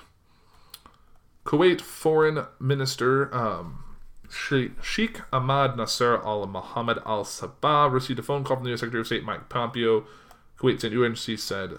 [1.46, 3.84] Kuwait Foreign Minister um,
[4.28, 8.80] Sheikh Ahmad Nasser Al Mohammed Al Sabah received a phone call from the U.S.
[8.80, 10.04] Secretary of State Mike Pompeo.
[10.58, 11.78] Kuwait's UNC said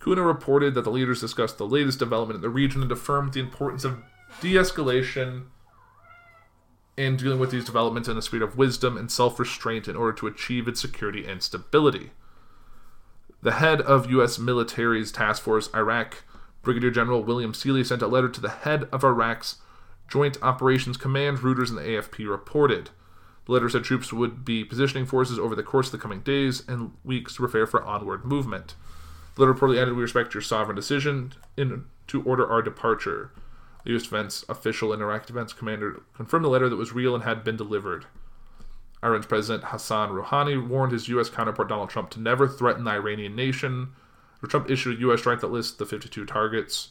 [0.00, 3.40] Kuna reported that the leaders discussed the latest development in the region and affirmed the
[3.40, 3.98] importance of
[4.40, 5.46] de escalation
[6.96, 10.12] and dealing with these developments in a spirit of wisdom and self restraint in order
[10.12, 12.10] to achieve its security and stability.
[13.42, 14.38] The head of U.S.
[14.38, 16.22] military's task force, Iraq,
[16.62, 19.56] Brigadier General William Seeley sent a letter to the head of Iraq's
[20.08, 22.90] Joint Operations Command, Reuters and the AFP reported.
[23.46, 26.62] The letter said troops would be positioning forces over the course of the coming days
[26.68, 28.74] and weeks to prepare for onward movement.
[29.34, 33.32] The letter reportedly added, We respect your sovereign decision in, to order our departure.
[33.84, 34.02] The U.S.
[34.02, 37.56] Defense official and Iraq Defense commander confirmed the letter that was real and had been
[37.56, 38.06] delivered.
[39.02, 41.30] Iran's President Hassan Rouhani warned his U.S.
[41.30, 43.92] counterpart Donald Trump to never threaten the Iranian nation
[44.48, 45.20] Trump issued a U.S.
[45.20, 46.90] strike that lists the 52 targets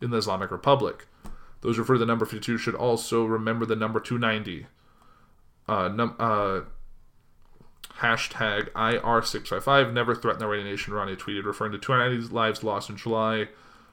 [0.00, 1.06] in the Islamic Republic.
[1.60, 4.66] Those refer to the number 52 should also remember the number 290.
[5.68, 6.60] Uh, num- uh,
[7.98, 12.96] hashtag IR655 never threaten the Iranian nation, Rouhani tweeted, referring to 290 lives lost in
[12.96, 13.48] July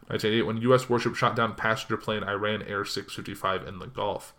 [0.08, 0.90] 1988 when U.S.
[0.90, 4.34] warship shot down passenger plane Iran Air 655 in the Gulf.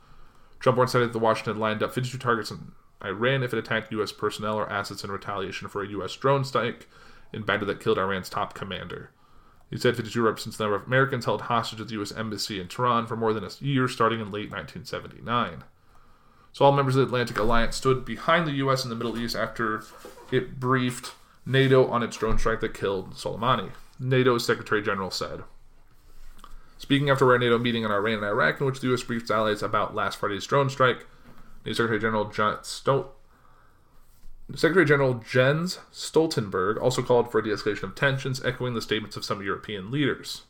[0.61, 2.73] Trump once said that the Washington lined up 52 targets in
[3.03, 4.13] Iran if it attacked U.S.
[4.13, 6.15] personnel or assets in retaliation for a U.S.
[6.17, 6.87] drone strike
[7.35, 9.11] in Baghdad that killed Iran's top commander.
[9.71, 12.13] He said 52 represents the number of Americans held hostage at the U.S.
[12.13, 15.65] Embassy in Tehran for more than a year starting in late 1979.
[16.53, 18.85] So all members of the Atlantic Alliance stood behind the U.S.
[18.85, 19.83] in the Middle East after
[20.31, 21.13] it briefed
[21.45, 23.73] NATO on its drone strike that killed Soleimani.
[23.99, 25.43] NATO's Secretary General said.
[26.79, 29.03] Speaking after a NATO meeting on Iran and Iraq, in which the U.S.
[29.03, 31.07] briefed allies about last Friday's drone strike,
[31.65, 33.15] NATO Secretary General John Stolt
[34.55, 39.17] Secretary General Jens Stoltenberg also called for a de escalation of tensions, echoing the statements
[39.17, 40.43] of some European leaders.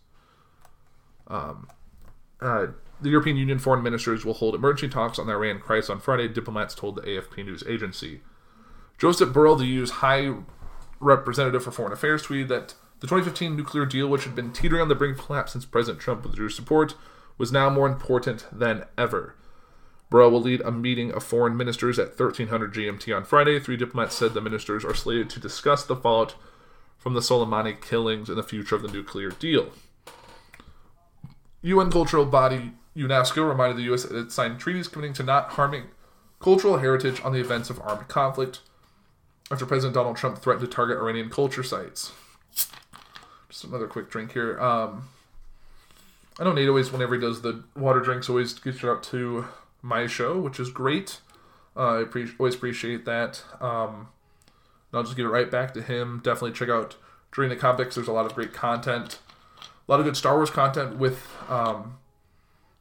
[1.28, 1.68] Um,
[2.40, 2.66] uh,
[3.00, 6.28] the European Union foreign ministers will hold emergency talks on the Iran crisis on Friday,
[6.28, 8.20] diplomats told the AFP news agency.
[8.98, 10.35] Joseph Borrell, the EU's High
[11.00, 14.88] Representative for Foreign Affairs, tweeted that the 2015 nuclear deal, which had been teetering on
[14.88, 16.94] the brink of collapse since President Trump withdrew support,
[17.37, 19.35] was now more important than ever.
[20.14, 23.59] Borrell will lead a meeting of foreign ministers at 1300 GMT on Friday.
[23.59, 26.37] Three diplomats said the ministers are slated to discuss the fallout
[26.96, 29.72] from the Soleimani killings and the future of the nuclear deal.
[31.62, 34.05] UN cultural body UNESCO reminded the U.S.
[34.05, 35.87] that it signed treaties committing to not harming
[36.38, 38.61] cultural heritage on the events of armed conflict
[39.50, 42.12] after President Donald Trump threatened to target Iranian culture sites.
[43.48, 44.61] Just another quick drink here.
[44.61, 45.09] Um,
[46.38, 49.46] I know Nate always, whenever he does the water drinks, always gets you out to
[49.85, 51.20] my show, which is great.
[51.77, 53.42] Uh, I pre- always appreciate that.
[53.61, 54.09] Um,
[54.92, 56.20] I'll just give it right back to him.
[56.25, 56.97] Definitely check out
[57.33, 57.94] Journey into Comics.
[57.94, 59.18] There's a lot of great content,
[59.61, 61.99] a lot of good Star Wars content with um,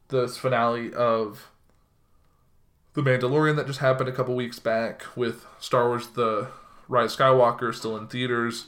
[0.08, 1.50] the finale of
[2.94, 6.48] The Mandalorian that just happened a couple weeks back with Star Wars The
[6.88, 8.68] Rise of Skywalker still in theaters,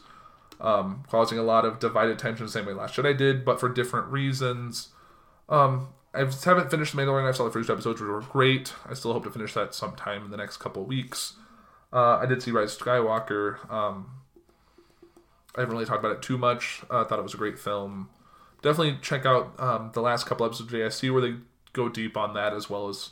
[0.60, 3.70] um, causing a lot of divided tension the same way Last Jedi did, but for
[3.70, 4.90] different reasons.
[5.48, 7.28] Um, I haven't finished The Mandalorian.
[7.28, 8.74] I saw the first episodes, which were great.
[8.90, 11.34] I still hope to finish that sometime in the next couple weeks.
[11.92, 13.70] Uh, I did see Rise of Skywalker.
[13.72, 14.12] Um,
[15.56, 16.82] I haven't really talked about it too much.
[16.90, 18.10] I uh, thought it was a great film.
[18.62, 21.36] Definitely check out um, the last couple episodes of JSC where they
[21.74, 23.12] go deep on that, as well as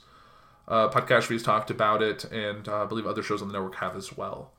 [0.68, 3.76] uh, Podcast Rees talked about it, and uh, I believe other shows on the network
[3.76, 4.52] have as well.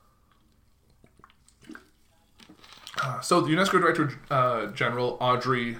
[3.01, 5.77] Uh, so the UNESCO Director uh, General Audrey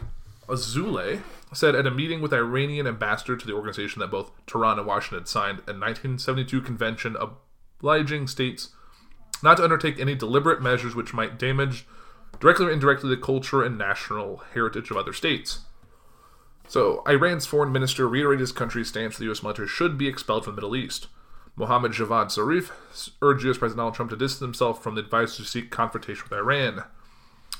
[0.47, 1.21] Azoulay
[1.55, 5.25] said at a meeting with Iranian ambassador to the organization that both Tehran and Washington
[5.25, 8.69] signed a 1972 convention obliging states
[9.43, 11.85] not to undertake any deliberate measures which might damage
[12.39, 15.59] directly or indirectly the culture and national heritage of other states.
[16.67, 19.43] So, Iran's foreign minister reiterated his country's stance that the U.S.
[19.43, 21.07] military should be expelled from the Middle East.
[21.55, 22.71] Mohammad Javad Zarif
[23.21, 23.57] urged U.S.
[23.57, 26.83] President Donald Trump to distance himself from the advice to seek confrontation with Iran.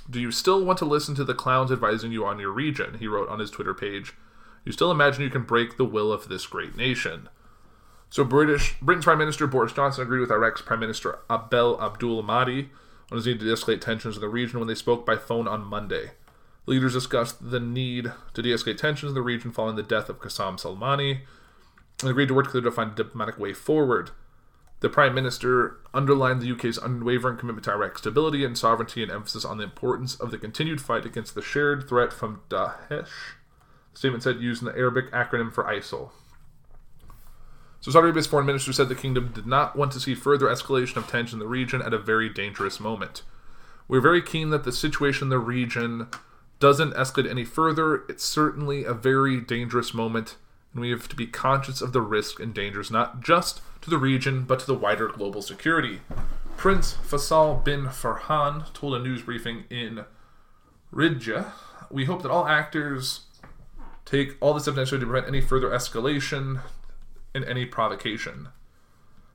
[0.10, 2.98] Do you still want to listen to the clowns advising you on your region?
[3.00, 4.13] He wrote on his Twitter page.
[4.63, 7.30] You still imagine you can break the will of this great nation.
[8.10, 12.70] So British Britain's Prime Minister Boris Johnson agreed with Iraq's Prime Minister Abdel Abdul Mahdi
[13.12, 15.65] on his need to de-escalate tensions in the region when they spoke by phone on
[15.65, 16.12] Monday.
[16.65, 20.20] Leaders discussed the need to de escalate tensions in the region following the death of
[20.20, 21.22] Qasem Soleimani
[22.02, 24.12] and agreed to work together to find a diplomatic way forward.
[24.82, 29.46] The Prime Minister underlined the UK's unwavering commitment to Iraq's stability and sovereignty and emphasis
[29.46, 33.08] on the importance of the continued fight against the shared threat from Daesh.
[33.94, 36.12] The statement said using the Arabic acronym for ISIL.
[37.80, 40.98] So Saudi Arabia's foreign minister said the kingdom did not want to see further escalation
[40.98, 43.22] of tension in the region at a very dangerous moment.
[43.88, 46.08] We're very keen that the situation in the region
[46.60, 48.04] doesn't escalate any further.
[48.10, 50.36] It's certainly a very dangerous moment,
[50.74, 53.98] and we have to be conscious of the risk and dangers, not just to the
[54.00, 56.02] region, but to the wider global security.
[56.58, 60.06] Prince Faisal bin Farhan told a news briefing in
[60.91, 61.52] Riyadh,
[61.91, 63.21] We hope that all actors
[64.04, 66.62] take all the steps necessary to prevent any further escalation
[67.36, 68.50] and any provocation.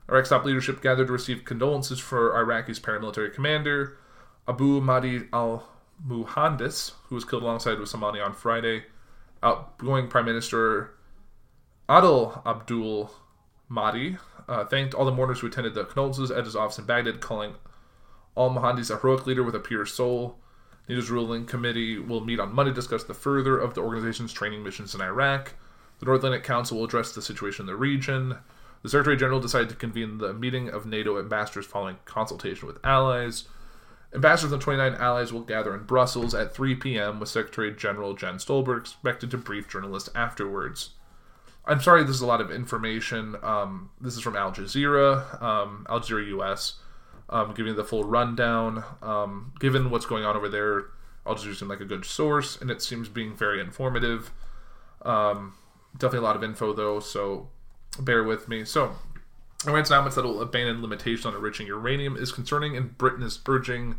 [0.09, 3.99] Iraq's top leadership gathered to receive condolences for Iraqi's paramilitary commander,
[4.49, 5.69] Abu Mahdi al
[6.05, 8.83] Muhandis, who was killed alongside with Soleimani on Friday.
[9.45, 10.91] Outgoing Prime Minister
[11.89, 13.13] Adel Abdul
[13.69, 14.17] Mahdi
[14.51, 17.55] uh, thanked all the mourners who attended the condolences at his office in Baghdad, calling
[18.37, 20.37] al Muhandis a heroic leader with a pure soul.
[20.89, 24.65] NATO's ruling committee will meet on Monday to discuss the further of the organization's training
[24.65, 25.55] missions in Iraq.
[26.01, 28.39] The North Atlantic Council will address the situation in the region.
[28.83, 33.45] The Secretary General decided to convene the meeting of NATO ambassadors following consultation with allies.
[34.13, 38.15] Ambassadors of the 29 allies will gather in Brussels at 3 p.m., with Secretary General
[38.15, 40.91] Jens Stoltenberg expected to brief journalists afterwards.
[41.65, 43.37] I'm sorry, this is a lot of information.
[43.43, 46.81] Um, this is from Al Jazeera, um, Al Jazeera US,
[47.29, 48.83] um, giving the full rundown.
[49.03, 50.87] Um, given what's going on over there,
[51.27, 54.33] Al Jazeera seems like a good source, and it seems being very informative.
[55.03, 55.55] Um,
[55.95, 57.49] definitely a lot of info, though, so
[57.99, 58.65] bear with me.
[58.65, 58.97] So,
[59.67, 63.97] Iran's announcement that will abandon limitations on enriching uranium is concerning, and Britain is urging,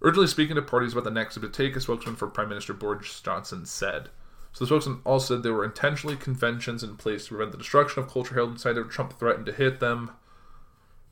[0.00, 1.76] urgently speaking to parties about the next step to take.
[1.76, 4.08] A spokesman for Prime Minister Boris Johnson said.
[4.52, 8.02] So the spokesman also said there were intentionally conventions in place to prevent the destruction
[8.02, 10.10] of culture held inside of Trump threatened to hit them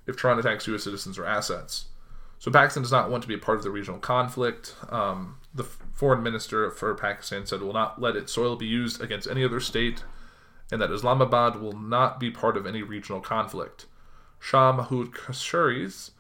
[0.07, 0.85] if Tehran attacks U.S.
[0.85, 1.87] citizens or assets.
[2.39, 4.75] So Pakistan does not want to be a part of the regional conflict.
[4.89, 9.29] Um, the foreign minister for Pakistan said will not let its soil be used against
[9.29, 10.05] any other state,
[10.73, 13.87] and that Islamabad will not be part of any regional conflict.
[14.39, 16.13] Shah Mahmoud Qureshi's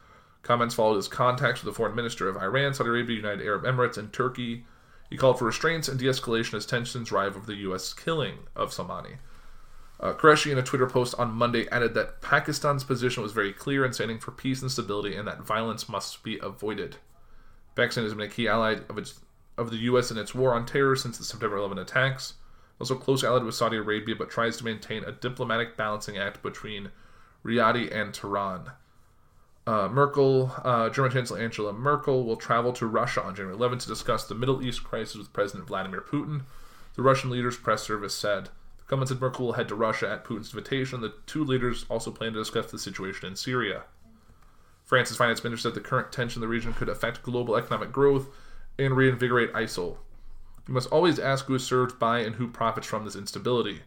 [0.42, 3.96] comments followed his contacts with the foreign minister of Iran, Saudi Arabia, United Arab Emirates,
[3.96, 4.64] and Turkey
[5.10, 7.92] he called for restraints and de escalation as tensions rise over the U.S.
[7.92, 9.16] killing of Soleimani.
[9.98, 13.84] Uh, Qureshi, in a Twitter post on Monday, added that Pakistan's position was very clear
[13.84, 16.96] in standing for peace and stability and that violence must be avoided.
[17.74, 19.20] Pakistan has been a key ally of, its,
[19.58, 20.10] of the U.S.
[20.10, 22.34] in its war on terror since the September 11 attacks,
[22.78, 26.90] also close allied with Saudi Arabia, but tries to maintain a diplomatic balancing act between
[27.44, 28.72] Riyadh and Tehran.
[29.70, 33.86] Uh, Merkel, uh, German Chancellor Angela Merkel, will travel to Russia on January 11 to
[33.86, 36.42] discuss the Middle East crisis with President Vladimir Putin.
[36.96, 38.46] The Russian leader's press service said.
[38.78, 41.00] The government said Merkel will head to Russia at Putin's invitation.
[41.00, 43.84] The two leaders also plan to discuss the situation in Syria.
[44.82, 48.26] France's finance minister said the current tension in the region could affect global economic growth
[48.76, 49.98] and reinvigorate ISIL.
[50.66, 53.82] You must always ask who is served by and who profits from this instability,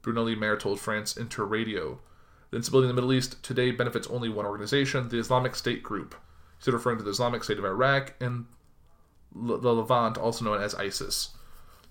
[0.00, 2.00] Bruno Le Maire told France Inter Radio.
[2.50, 6.14] The instability in the Middle East today benefits only one organization, the Islamic State Group.
[6.58, 8.46] He's referring to the Islamic State of Iraq and
[9.34, 11.30] the Levant, also known as ISIS.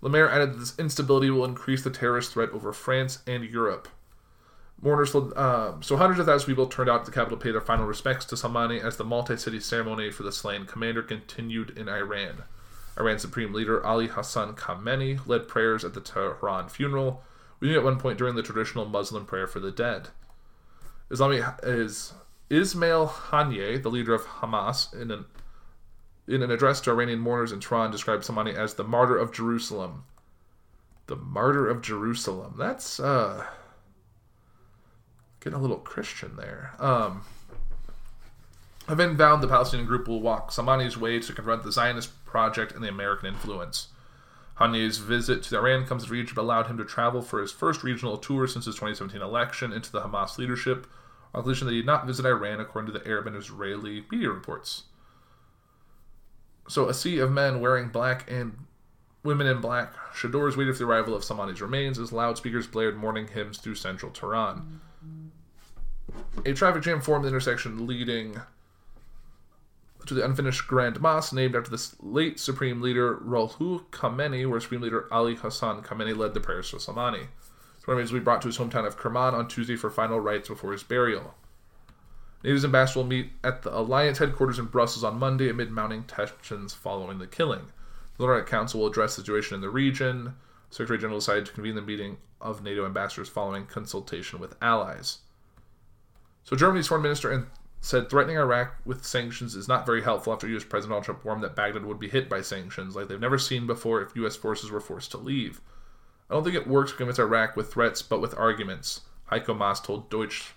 [0.02, 3.88] Le Maire added that this instability will increase the terrorist threat over France and Europe.
[4.82, 7.52] Mourners, uh, so hundreds of thousands of people turned out to the capital to pay
[7.52, 11.88] their final respects to Soleimani as the multi-city ceremony for the slain commander continued in
[11.88, 12.44] Iran.
[12.98, 17.24] Iran's supreme leader Ali Hassan Khamenei led prayers at the Tehran funeral,
[17.62, 20.10] leading at one point during the traditional Muslim prayer for the dead.
[21.12, 22.14] Islamic is
[22.50, 25.26] Ismail Haniyeh, the leader of Hamas, in an
[26.28, 30.06] in an address to Iranian mourners in Tehran, described Soleimani as the martyr of Jerusalem.
[31.06, 32.56] The martyr of Jerusalem.
[32.58, 33.46] That's uh,
[35.40, 36.74] getting a little Christian there.
[36.80, 37.22] Um,
[38.88, 42.84] Having vowed the Palestinian group will walk Soleimani's way to confront the Zionist project and
[42.84, 43.88] the American influence.
[44.60, 48.18] Haniyeh's visit to Iran comes as Egypt allowed him to travel for his first regional
[48.18, 50.88] tour since his 2017 election into the Hamas leadership,
[51.34, 54.30] on condition that he did not visit Iran, according to the Arab and Israeli media
[54.30, 54.84] reports.
[56.68, 58.58] So, a sea of men wearing black and
[59.24, 63.28] women in black chadors waited for the arrival of Samani's remains as loudspeakers blared mourning
[63.28, 64.82] hymns through central Tehran.
[66.46, 68.40] A traffic jam formed the intersection leading
[70.06, 74.82] to the unfinished Grand Mosque, named after the late Supreme Leader Ruhollah Khomeini, where Supreme
[74.82, 77.28] Leader Ali Hassan Khamenei led the prayers for Soleimani.
[77.86, 80.72] Khomeini will be brought to his hometown of Kerman on Tuesday for final rites before
[80.72, 81.36] his burial.
[82.44, 86.74] NATO's ambassador will meet at the alliance headquarters in Brussels on Monday amid mounting tensions
[86.74, 87.72] following the killing.
[88.18, 90.36] The Nordic Council will address the situation in the region.
[90.70, 95.20] Secretary General decided to convene the meeting of NATO ambassadors following consultation with allies.
[96.44, 97.32] So Germany's foreign minister
[97.86, 100.64] said threatening Iraq with sanctions is not very helpful after U.S.
[100.64, 103.68] President Donald Trump warned that Baghdad would be hit by sanctions like they've never seen
[103.68, 104.36] before if U.S.
[104.36, 105.62] forces were forced to leave.
[106.28, 109.02] I don't think it works to convince Iraq with threats, but with arguments.
[109.32, 110.54] Heiko Maas told Deutsch,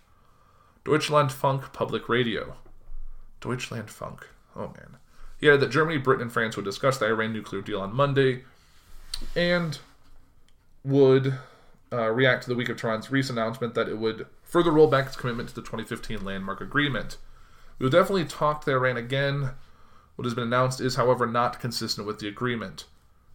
[0.87, 2.57] Deutschlandfunk Public Radio.
[3.43, 4.21] Deutschlandfunk.
[4.57, 4.97] Oh man.
[5.39, 8.45] He added that Germany, Britain, and France would discuss the Iran nuclear deal on Monday
[9.37, 9.79] and
[10.83, 11.35] would
[11.93, 15.07] uh, react to the week of Tehran's recent announcement that it would further roll back
[15.07, 17.17] its commitment to the 2015 landmark agreement.
[17.79, 19.51] We will definitely talk Iran again.
[20.17, 22.87] What has been announced is, however, not consistent with the agreement.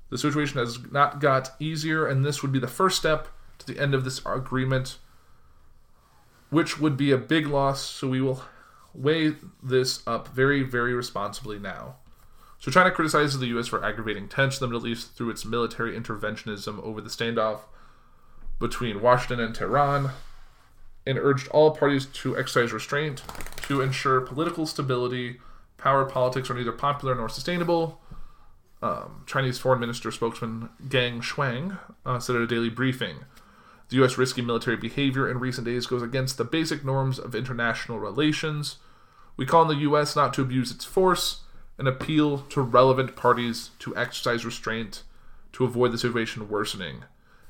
[0.09, 3.29] The situation has not got easier, and this would be the first step
[3.59, 4.97] to the end of this agreement,
[6.49, 7.81] which would be a big loss.
[7.81, 8.43] So we will
[8.93, 11.95] weigh this up very, very responsibly now.
[12.59, 13.67] So China criticizes the U.S.
[13.67, 17.61] for aggravating tension in the Middle East through its military interventionism over the standoff
[18.63, 20.11] between Washington and Tehran,
[21.05, 23.21] and urged all parties to exercise restraint
[23.67, 25.41] to ensure political stability.
[25.77, 28.01] Power politics are neither popular nor sustainable.
[28.81, 33.17] Um, Chinese Foreign Minister spokesman Geng Shuang uh, said at a daily briefing
[33.89, 34.17] the U.S.
[34.17, 38.77] risky military behavior in recent days goes against the basic norms of international relations.
[39.37, 40.15] We call on the U.S.
[40.15, 41.41] not to abuse its force
[41.77, 45.03] and appeal to relevant parties to exercise restraint
[45.51, 47.03] to avoid the situation worsening.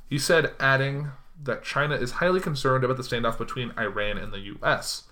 [0.09, 1.09] He said, adding
[1.41, 5.03] that China is highly concerned about the standoff between Iran and the U.S.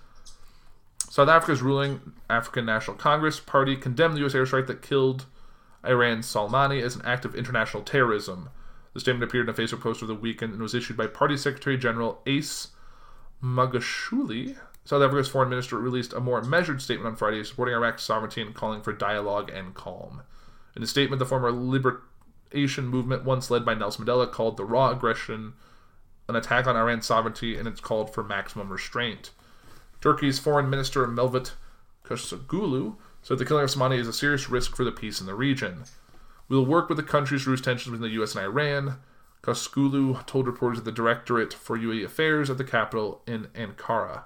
[1.10, 4.32] South Africa's ruling African National Congress party condemned the U.S.
[4.32, 5.26] airstrike that killed
[5.84, 8.48] Iran's Soleimani as an act of international terrorism.
[8.94, 11.36] The statement appeared in a Facebook post over the weekend and was issued by Party
[11.36, 12.68] Secretary General Ace
[13.42, 14.56] Magashule.
[14.84, 18.54] South Africa's foreign minister released a more measured statement on Friday supporting Iraq's sovereignty and
[18.54, 20.22] calling for dialogue and calm.
[20.74, 21.52] In a statement, the former
[22.52, 25.54] liberation movement, once led by Nelson Mandela, called the raw aggression
[26.28, 29.30] an attack on Iran's sovereignty and it's called for maximum restraint.
[30.00, 31.52] Turkey's foreign minister Mevlut
[32.04, 35.34] Cavusoglu said the killing of Soleimani is a serious risk for the peace in the
[35.34, 35.84] region.
[36.48, 38.34] We will work with the countries to reduce tensions between the U.S.
[38.34, 38.98] and Iran.
[39.42, 44.24] Cavusoglu told reporters at the Directorate for UAE Affairs at the capital in Ankara.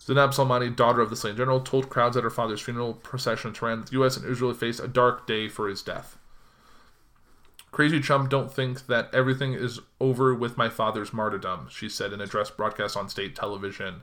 [0.00, 3.54] Zainab Soleimani, daughter of the slain general, told crowds at her father's funeral procession in
[3.54, 4.16] Tehran that the U.S.
[4.16, 6.18] and Israel faced a dark day for his death.
[7.76, 12.22] Crazy chump don't think that everything is over with my father's martyrdom, she said in
[12.22, 14.00] a address broadcast on state television.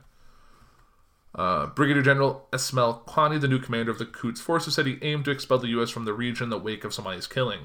[1.34, 5.24] Uh, Brigadier General Esmail Qaani, the new commander of the Quds forces, said he aimed
[5.24, 5.90] to expel the U.S.
[5.90, 7.62] from the region in the wake of Soleimani's killing.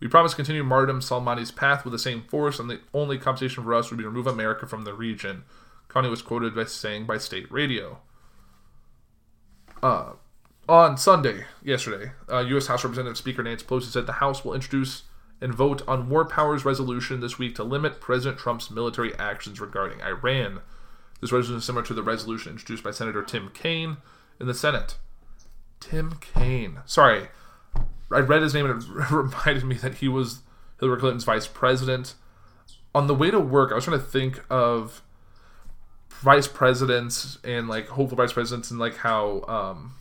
[0.00, 3.62] We promise to continue martyrdom Salmani's path with the same force, and the only compensation
[3.62, 5.44] for us would be to remove America from the region.
[5.90, 7.98] Qaani was quoted by saying by state radio.
[9.82, 10.12] Uh,
[10.66, 12.68] on Sunday, yesterday, uh, U.S.
[12.68, 15.02] House Representative Speaker Nancy Pelosi said the House will introduce
[15.42, 20.00] and vote on War Powers resolution this week to limit President Trump's military actions regarding
[20.00, 20.60] Iran.
[21.20, 23.98] This resolution is similar to the resolution introduced by Senator Tim Kaine
[24.40, 24.96] in the Senate.
[25.80, 26.78] Tim Kaine.
[26.86, 27.28] Sorry,
[28.10, 30.40] I read his name and it reminded me that he was
[30.78, 32.14] Hillary Clinton's vice president.
[32.94, 35.02] On the way to work, I was trying to think of
[36.10, 39.94] vice presidents and like hopeful vice presidents and like how um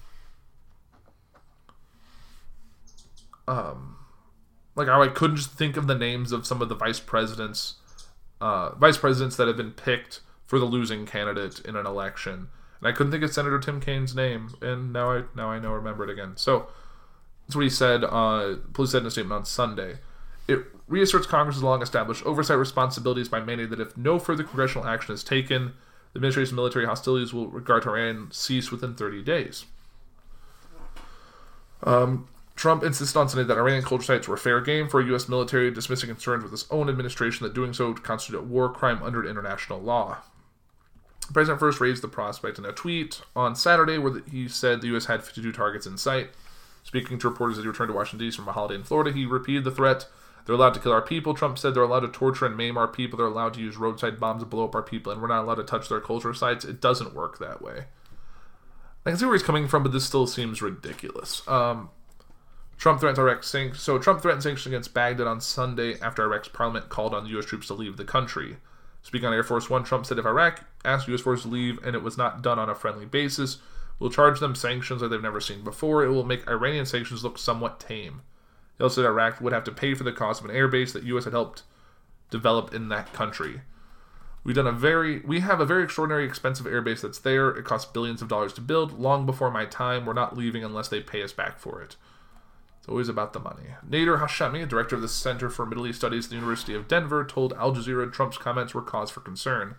[3.48, 3.98] um
[4.76, 7.76] like how I couldn't just think of the names of some of the vice presidents
[8.39, 12.49] uh vice presidents that have been picked for the losing candidate in an election.
[12.80, 15.72] And I couldn't think of Senator Tim Kaine's name, and now I now I know
[15.72, 16.34] remember it again.
[16.36, 16.67] So
[17.47, 18.03] that's what he said.
[18.03, 19.99] Uh, Pelosi said in a statement on Sunday.
[20.49, 25.24] It reasserts Congress's long-established oversight responsibilities by mandating that if no further congressional action is
[25.24, 25.74] taken,
[26.11, 29.65] the administration's military hostilities will regard Iran cease within 30 days.
[31.84, 32.28] Um,
[32.62, 35.28] Trump insisted on Sunday that Iranian culture sites were fair game for a U.S.
[35.28, 39.01] military, dismissing concerns with his own administration that doing so would constitute a war crime
[39.01, 40.20] under international law.
[41.26, 44.89] The president first raised the prospect in a tweet on Saturday where he said the
[44.89, 45.05] U.S.
[45.05, 46.30] had 52 targets in sight.
[46.84, 48.38] Speaking to reporters as he returned to Washington, D.C.
[48.38, 50.05] from a holiday in Florida, he repeated the threat.
[50.45, 51.34] They're allowed to kill our people.
[51.34, 53.18] Trump said they're allowed to torture and maim our people.
[53.18, 55.55] They're allowed to use roadside bombs to blow up our people, and we're not allowed
[55.55, 56.64] to touch their culture sites.
[56.64, 57.86] It doesn't work that way.
[59.03, 61.41] I can see where he's coming from, but this still seems ridiculous.
[61.47, 61.89] Um,
[62.82, 63.84] Trump threatens Iraq sanctions.
[63.84, 67.46] So Trump threatened sanctions against Baghdad on Sunday after Iraq's parliament called on U.S.
[67.46, 68.58] troops to leave the country.
[69.04, 71.22] Speaking on Air Force One, Trump said if Iraq asked U.S.
[71.22, 73.60] forces to leave and it was not done on a friendly basis,
[74.00, 76.04] we'll charge them sanctions like they've never seen before.
[76.04, 78.24] It will make Iranian sanctions look somewhat tame.
[78.80, 81.04] He also said Iraq would have to pay for the cost of an airbase that
[81.04, 81.26] U.S.
[81.26, 81.62] had helped
[82.32, 83.62] develop in that country.
[84.44, 87.52] We've done a very, we have a very extraordinary, expensive airbase that's there.
[87.52, 89.00] It costs billions of dollars to build.
[89.00, 91.96] Long before my time, we're not leaving unless they pay us back for it.
[92.82, 93.76] It's always about the money.
[93.88, 97.24] Nader Hashemi, director of the Center for Middle East Studies at the University of Denver,
[97.24, 99.76] told Al Jazeera Trump's comments were cause for concern.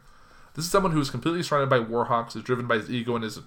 [0.55, 3.17] This is someone who is completely surrounded by war hawks, is driven by his ego,
[3.17, 3.41] and is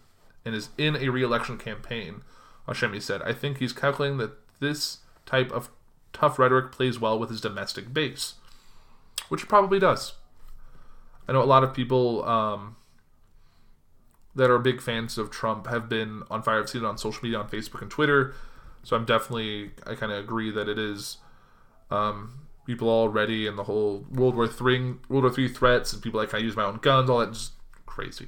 [0.44, 2.24] and is in a re-election campaign.
[2.68, 5.70] Hashemi said, "I think he's calculating that this type of
[6.12, 8.34] tough rhetoric plays well with his domestic base,
[9.30, 10.16] which it probably does."
[11.30, 12.76] I know a lot of people um,
[14.36, 16.60] that are big fans of Trump have been on fire.
[16.60, 18.34] I've seen it on social media, on Facebook and Twitter.
[18.86, 21.18] So I'm definitely, I kind of agree that it is
[21.90, 24.80] um, people already and the whole World War Three,
[25.10, 27.54] World War Three threats, and people like I use my own guns, all that just
[27.88, 28.28] crazy.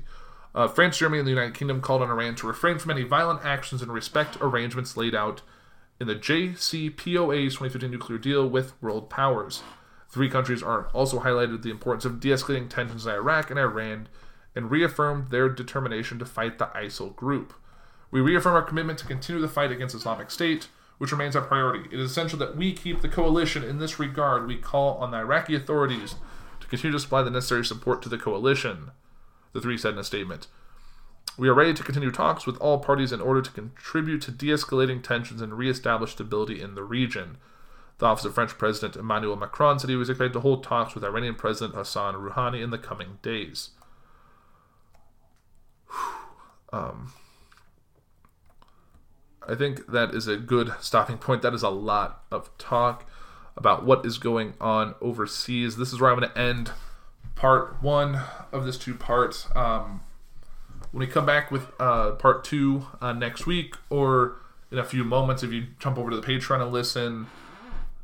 [0.55, 3.45] Uh, France, Germany, and the United Kingdom called on Iran to refrain from any violent
[3.45, 5.43] actions and respect arrangements laid out
[5.99, 9.62] in the JCPOA's 2015 nuclear deal with world powers.
[10.10, 14.08] Three countries are also highlighted the importance of de-escalating tensions in Iraq and Iran
[14.55, 17.53] and reaffirmed their determination to fight the ISIL group.
[18.10, 21.89] We reaffirm our commitment to continue the fight against Islamic State, which remains our priority.
[21.91, 24.47] It is essential that we keep the coalition in this regard.
[24.47, 26.16] We call on the Iraqi authorities
[26.60, 28.91] to continue to supply the necessary support to the coalition,
[29.53, 30.47] the three said in a statement.
[31.38, 34.47] We are ready to continue talks with all parties in order to contribute to de
[34.47, 37.38] escalating tensions and re establish stability in the region.
[37.99, 41.03] The office of French President Emmanuel Macron said he was expected to hold talks with
[41.03, 43.72] Iranian President Hassan Rouhani in the coming days.
[46.74, 47.14] Um,
[49.48, 51.41] I think that is a good stopping point.
[51.41, 53.10] That is a lot of talk
[53.56, 55.78] about what is going on overseas.
[55.78, 56.72] This is where I'm going to end
[57.36, 58.22] part one
[58.52, 59.48] of this two parts.
[59.56, 60.02] Um,
[60.91, 64.38] when we come back with uh, part two uh, next week or
[64.72, 67.28] in a few moments, if you jump over to the Patreon and listen,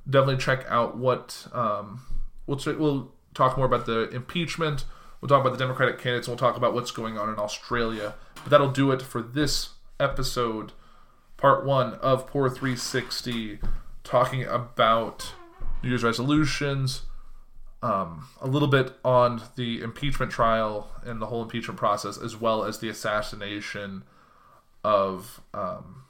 [0.10, 2.02] definitely check out what um,
[2.48, 4.86] we'll, we'll talk more about the impeachment.
[5.22, 6.28] We'll talk about the Democratic candidates.
[6.28, 8.16] And we'll talk about what's going on in Australia.
[8.36, 9.70] But that'll do it for this
[10.00, 10.74] episode,
[11.44, 13.60] part one of Poor 360,
[14.06, 15.34] talking about
[15.84, 17.02] New Year's resolutions,
[17.82, 22.64] um, a little bit on the impeachment trial and the whole impeachment process, as well
[22.64, 24.04] as the assassination
[24.86, 25.42] of.
[25.54, 26.06] Um,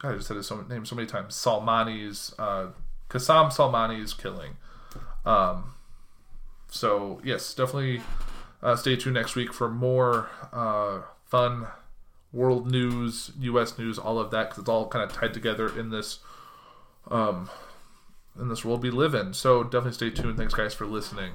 [0.00, 1.36] God, I just said his name so many times.
[1.36, 2.70] Salmani's, uh,
[3.08, 4.56] Qassam Salmani's killing.
[5.24, 5.74] Um,
[6.68, 8.00] so, yes, definitely
[8.60, 11.68] uh, stay tuned next week for more uh, fun
[12.32, 13.78] world news, U.S.
[13.78, 16.20] news, all of that, because it's all kind of tied together in this.
[17.10, 17.48] Um,
[18.38, 19.34] in this world we live in.
[19.34, 20.36] So definitely stay tuned.
[20.36, 21.32] Thanks, guys, for listening.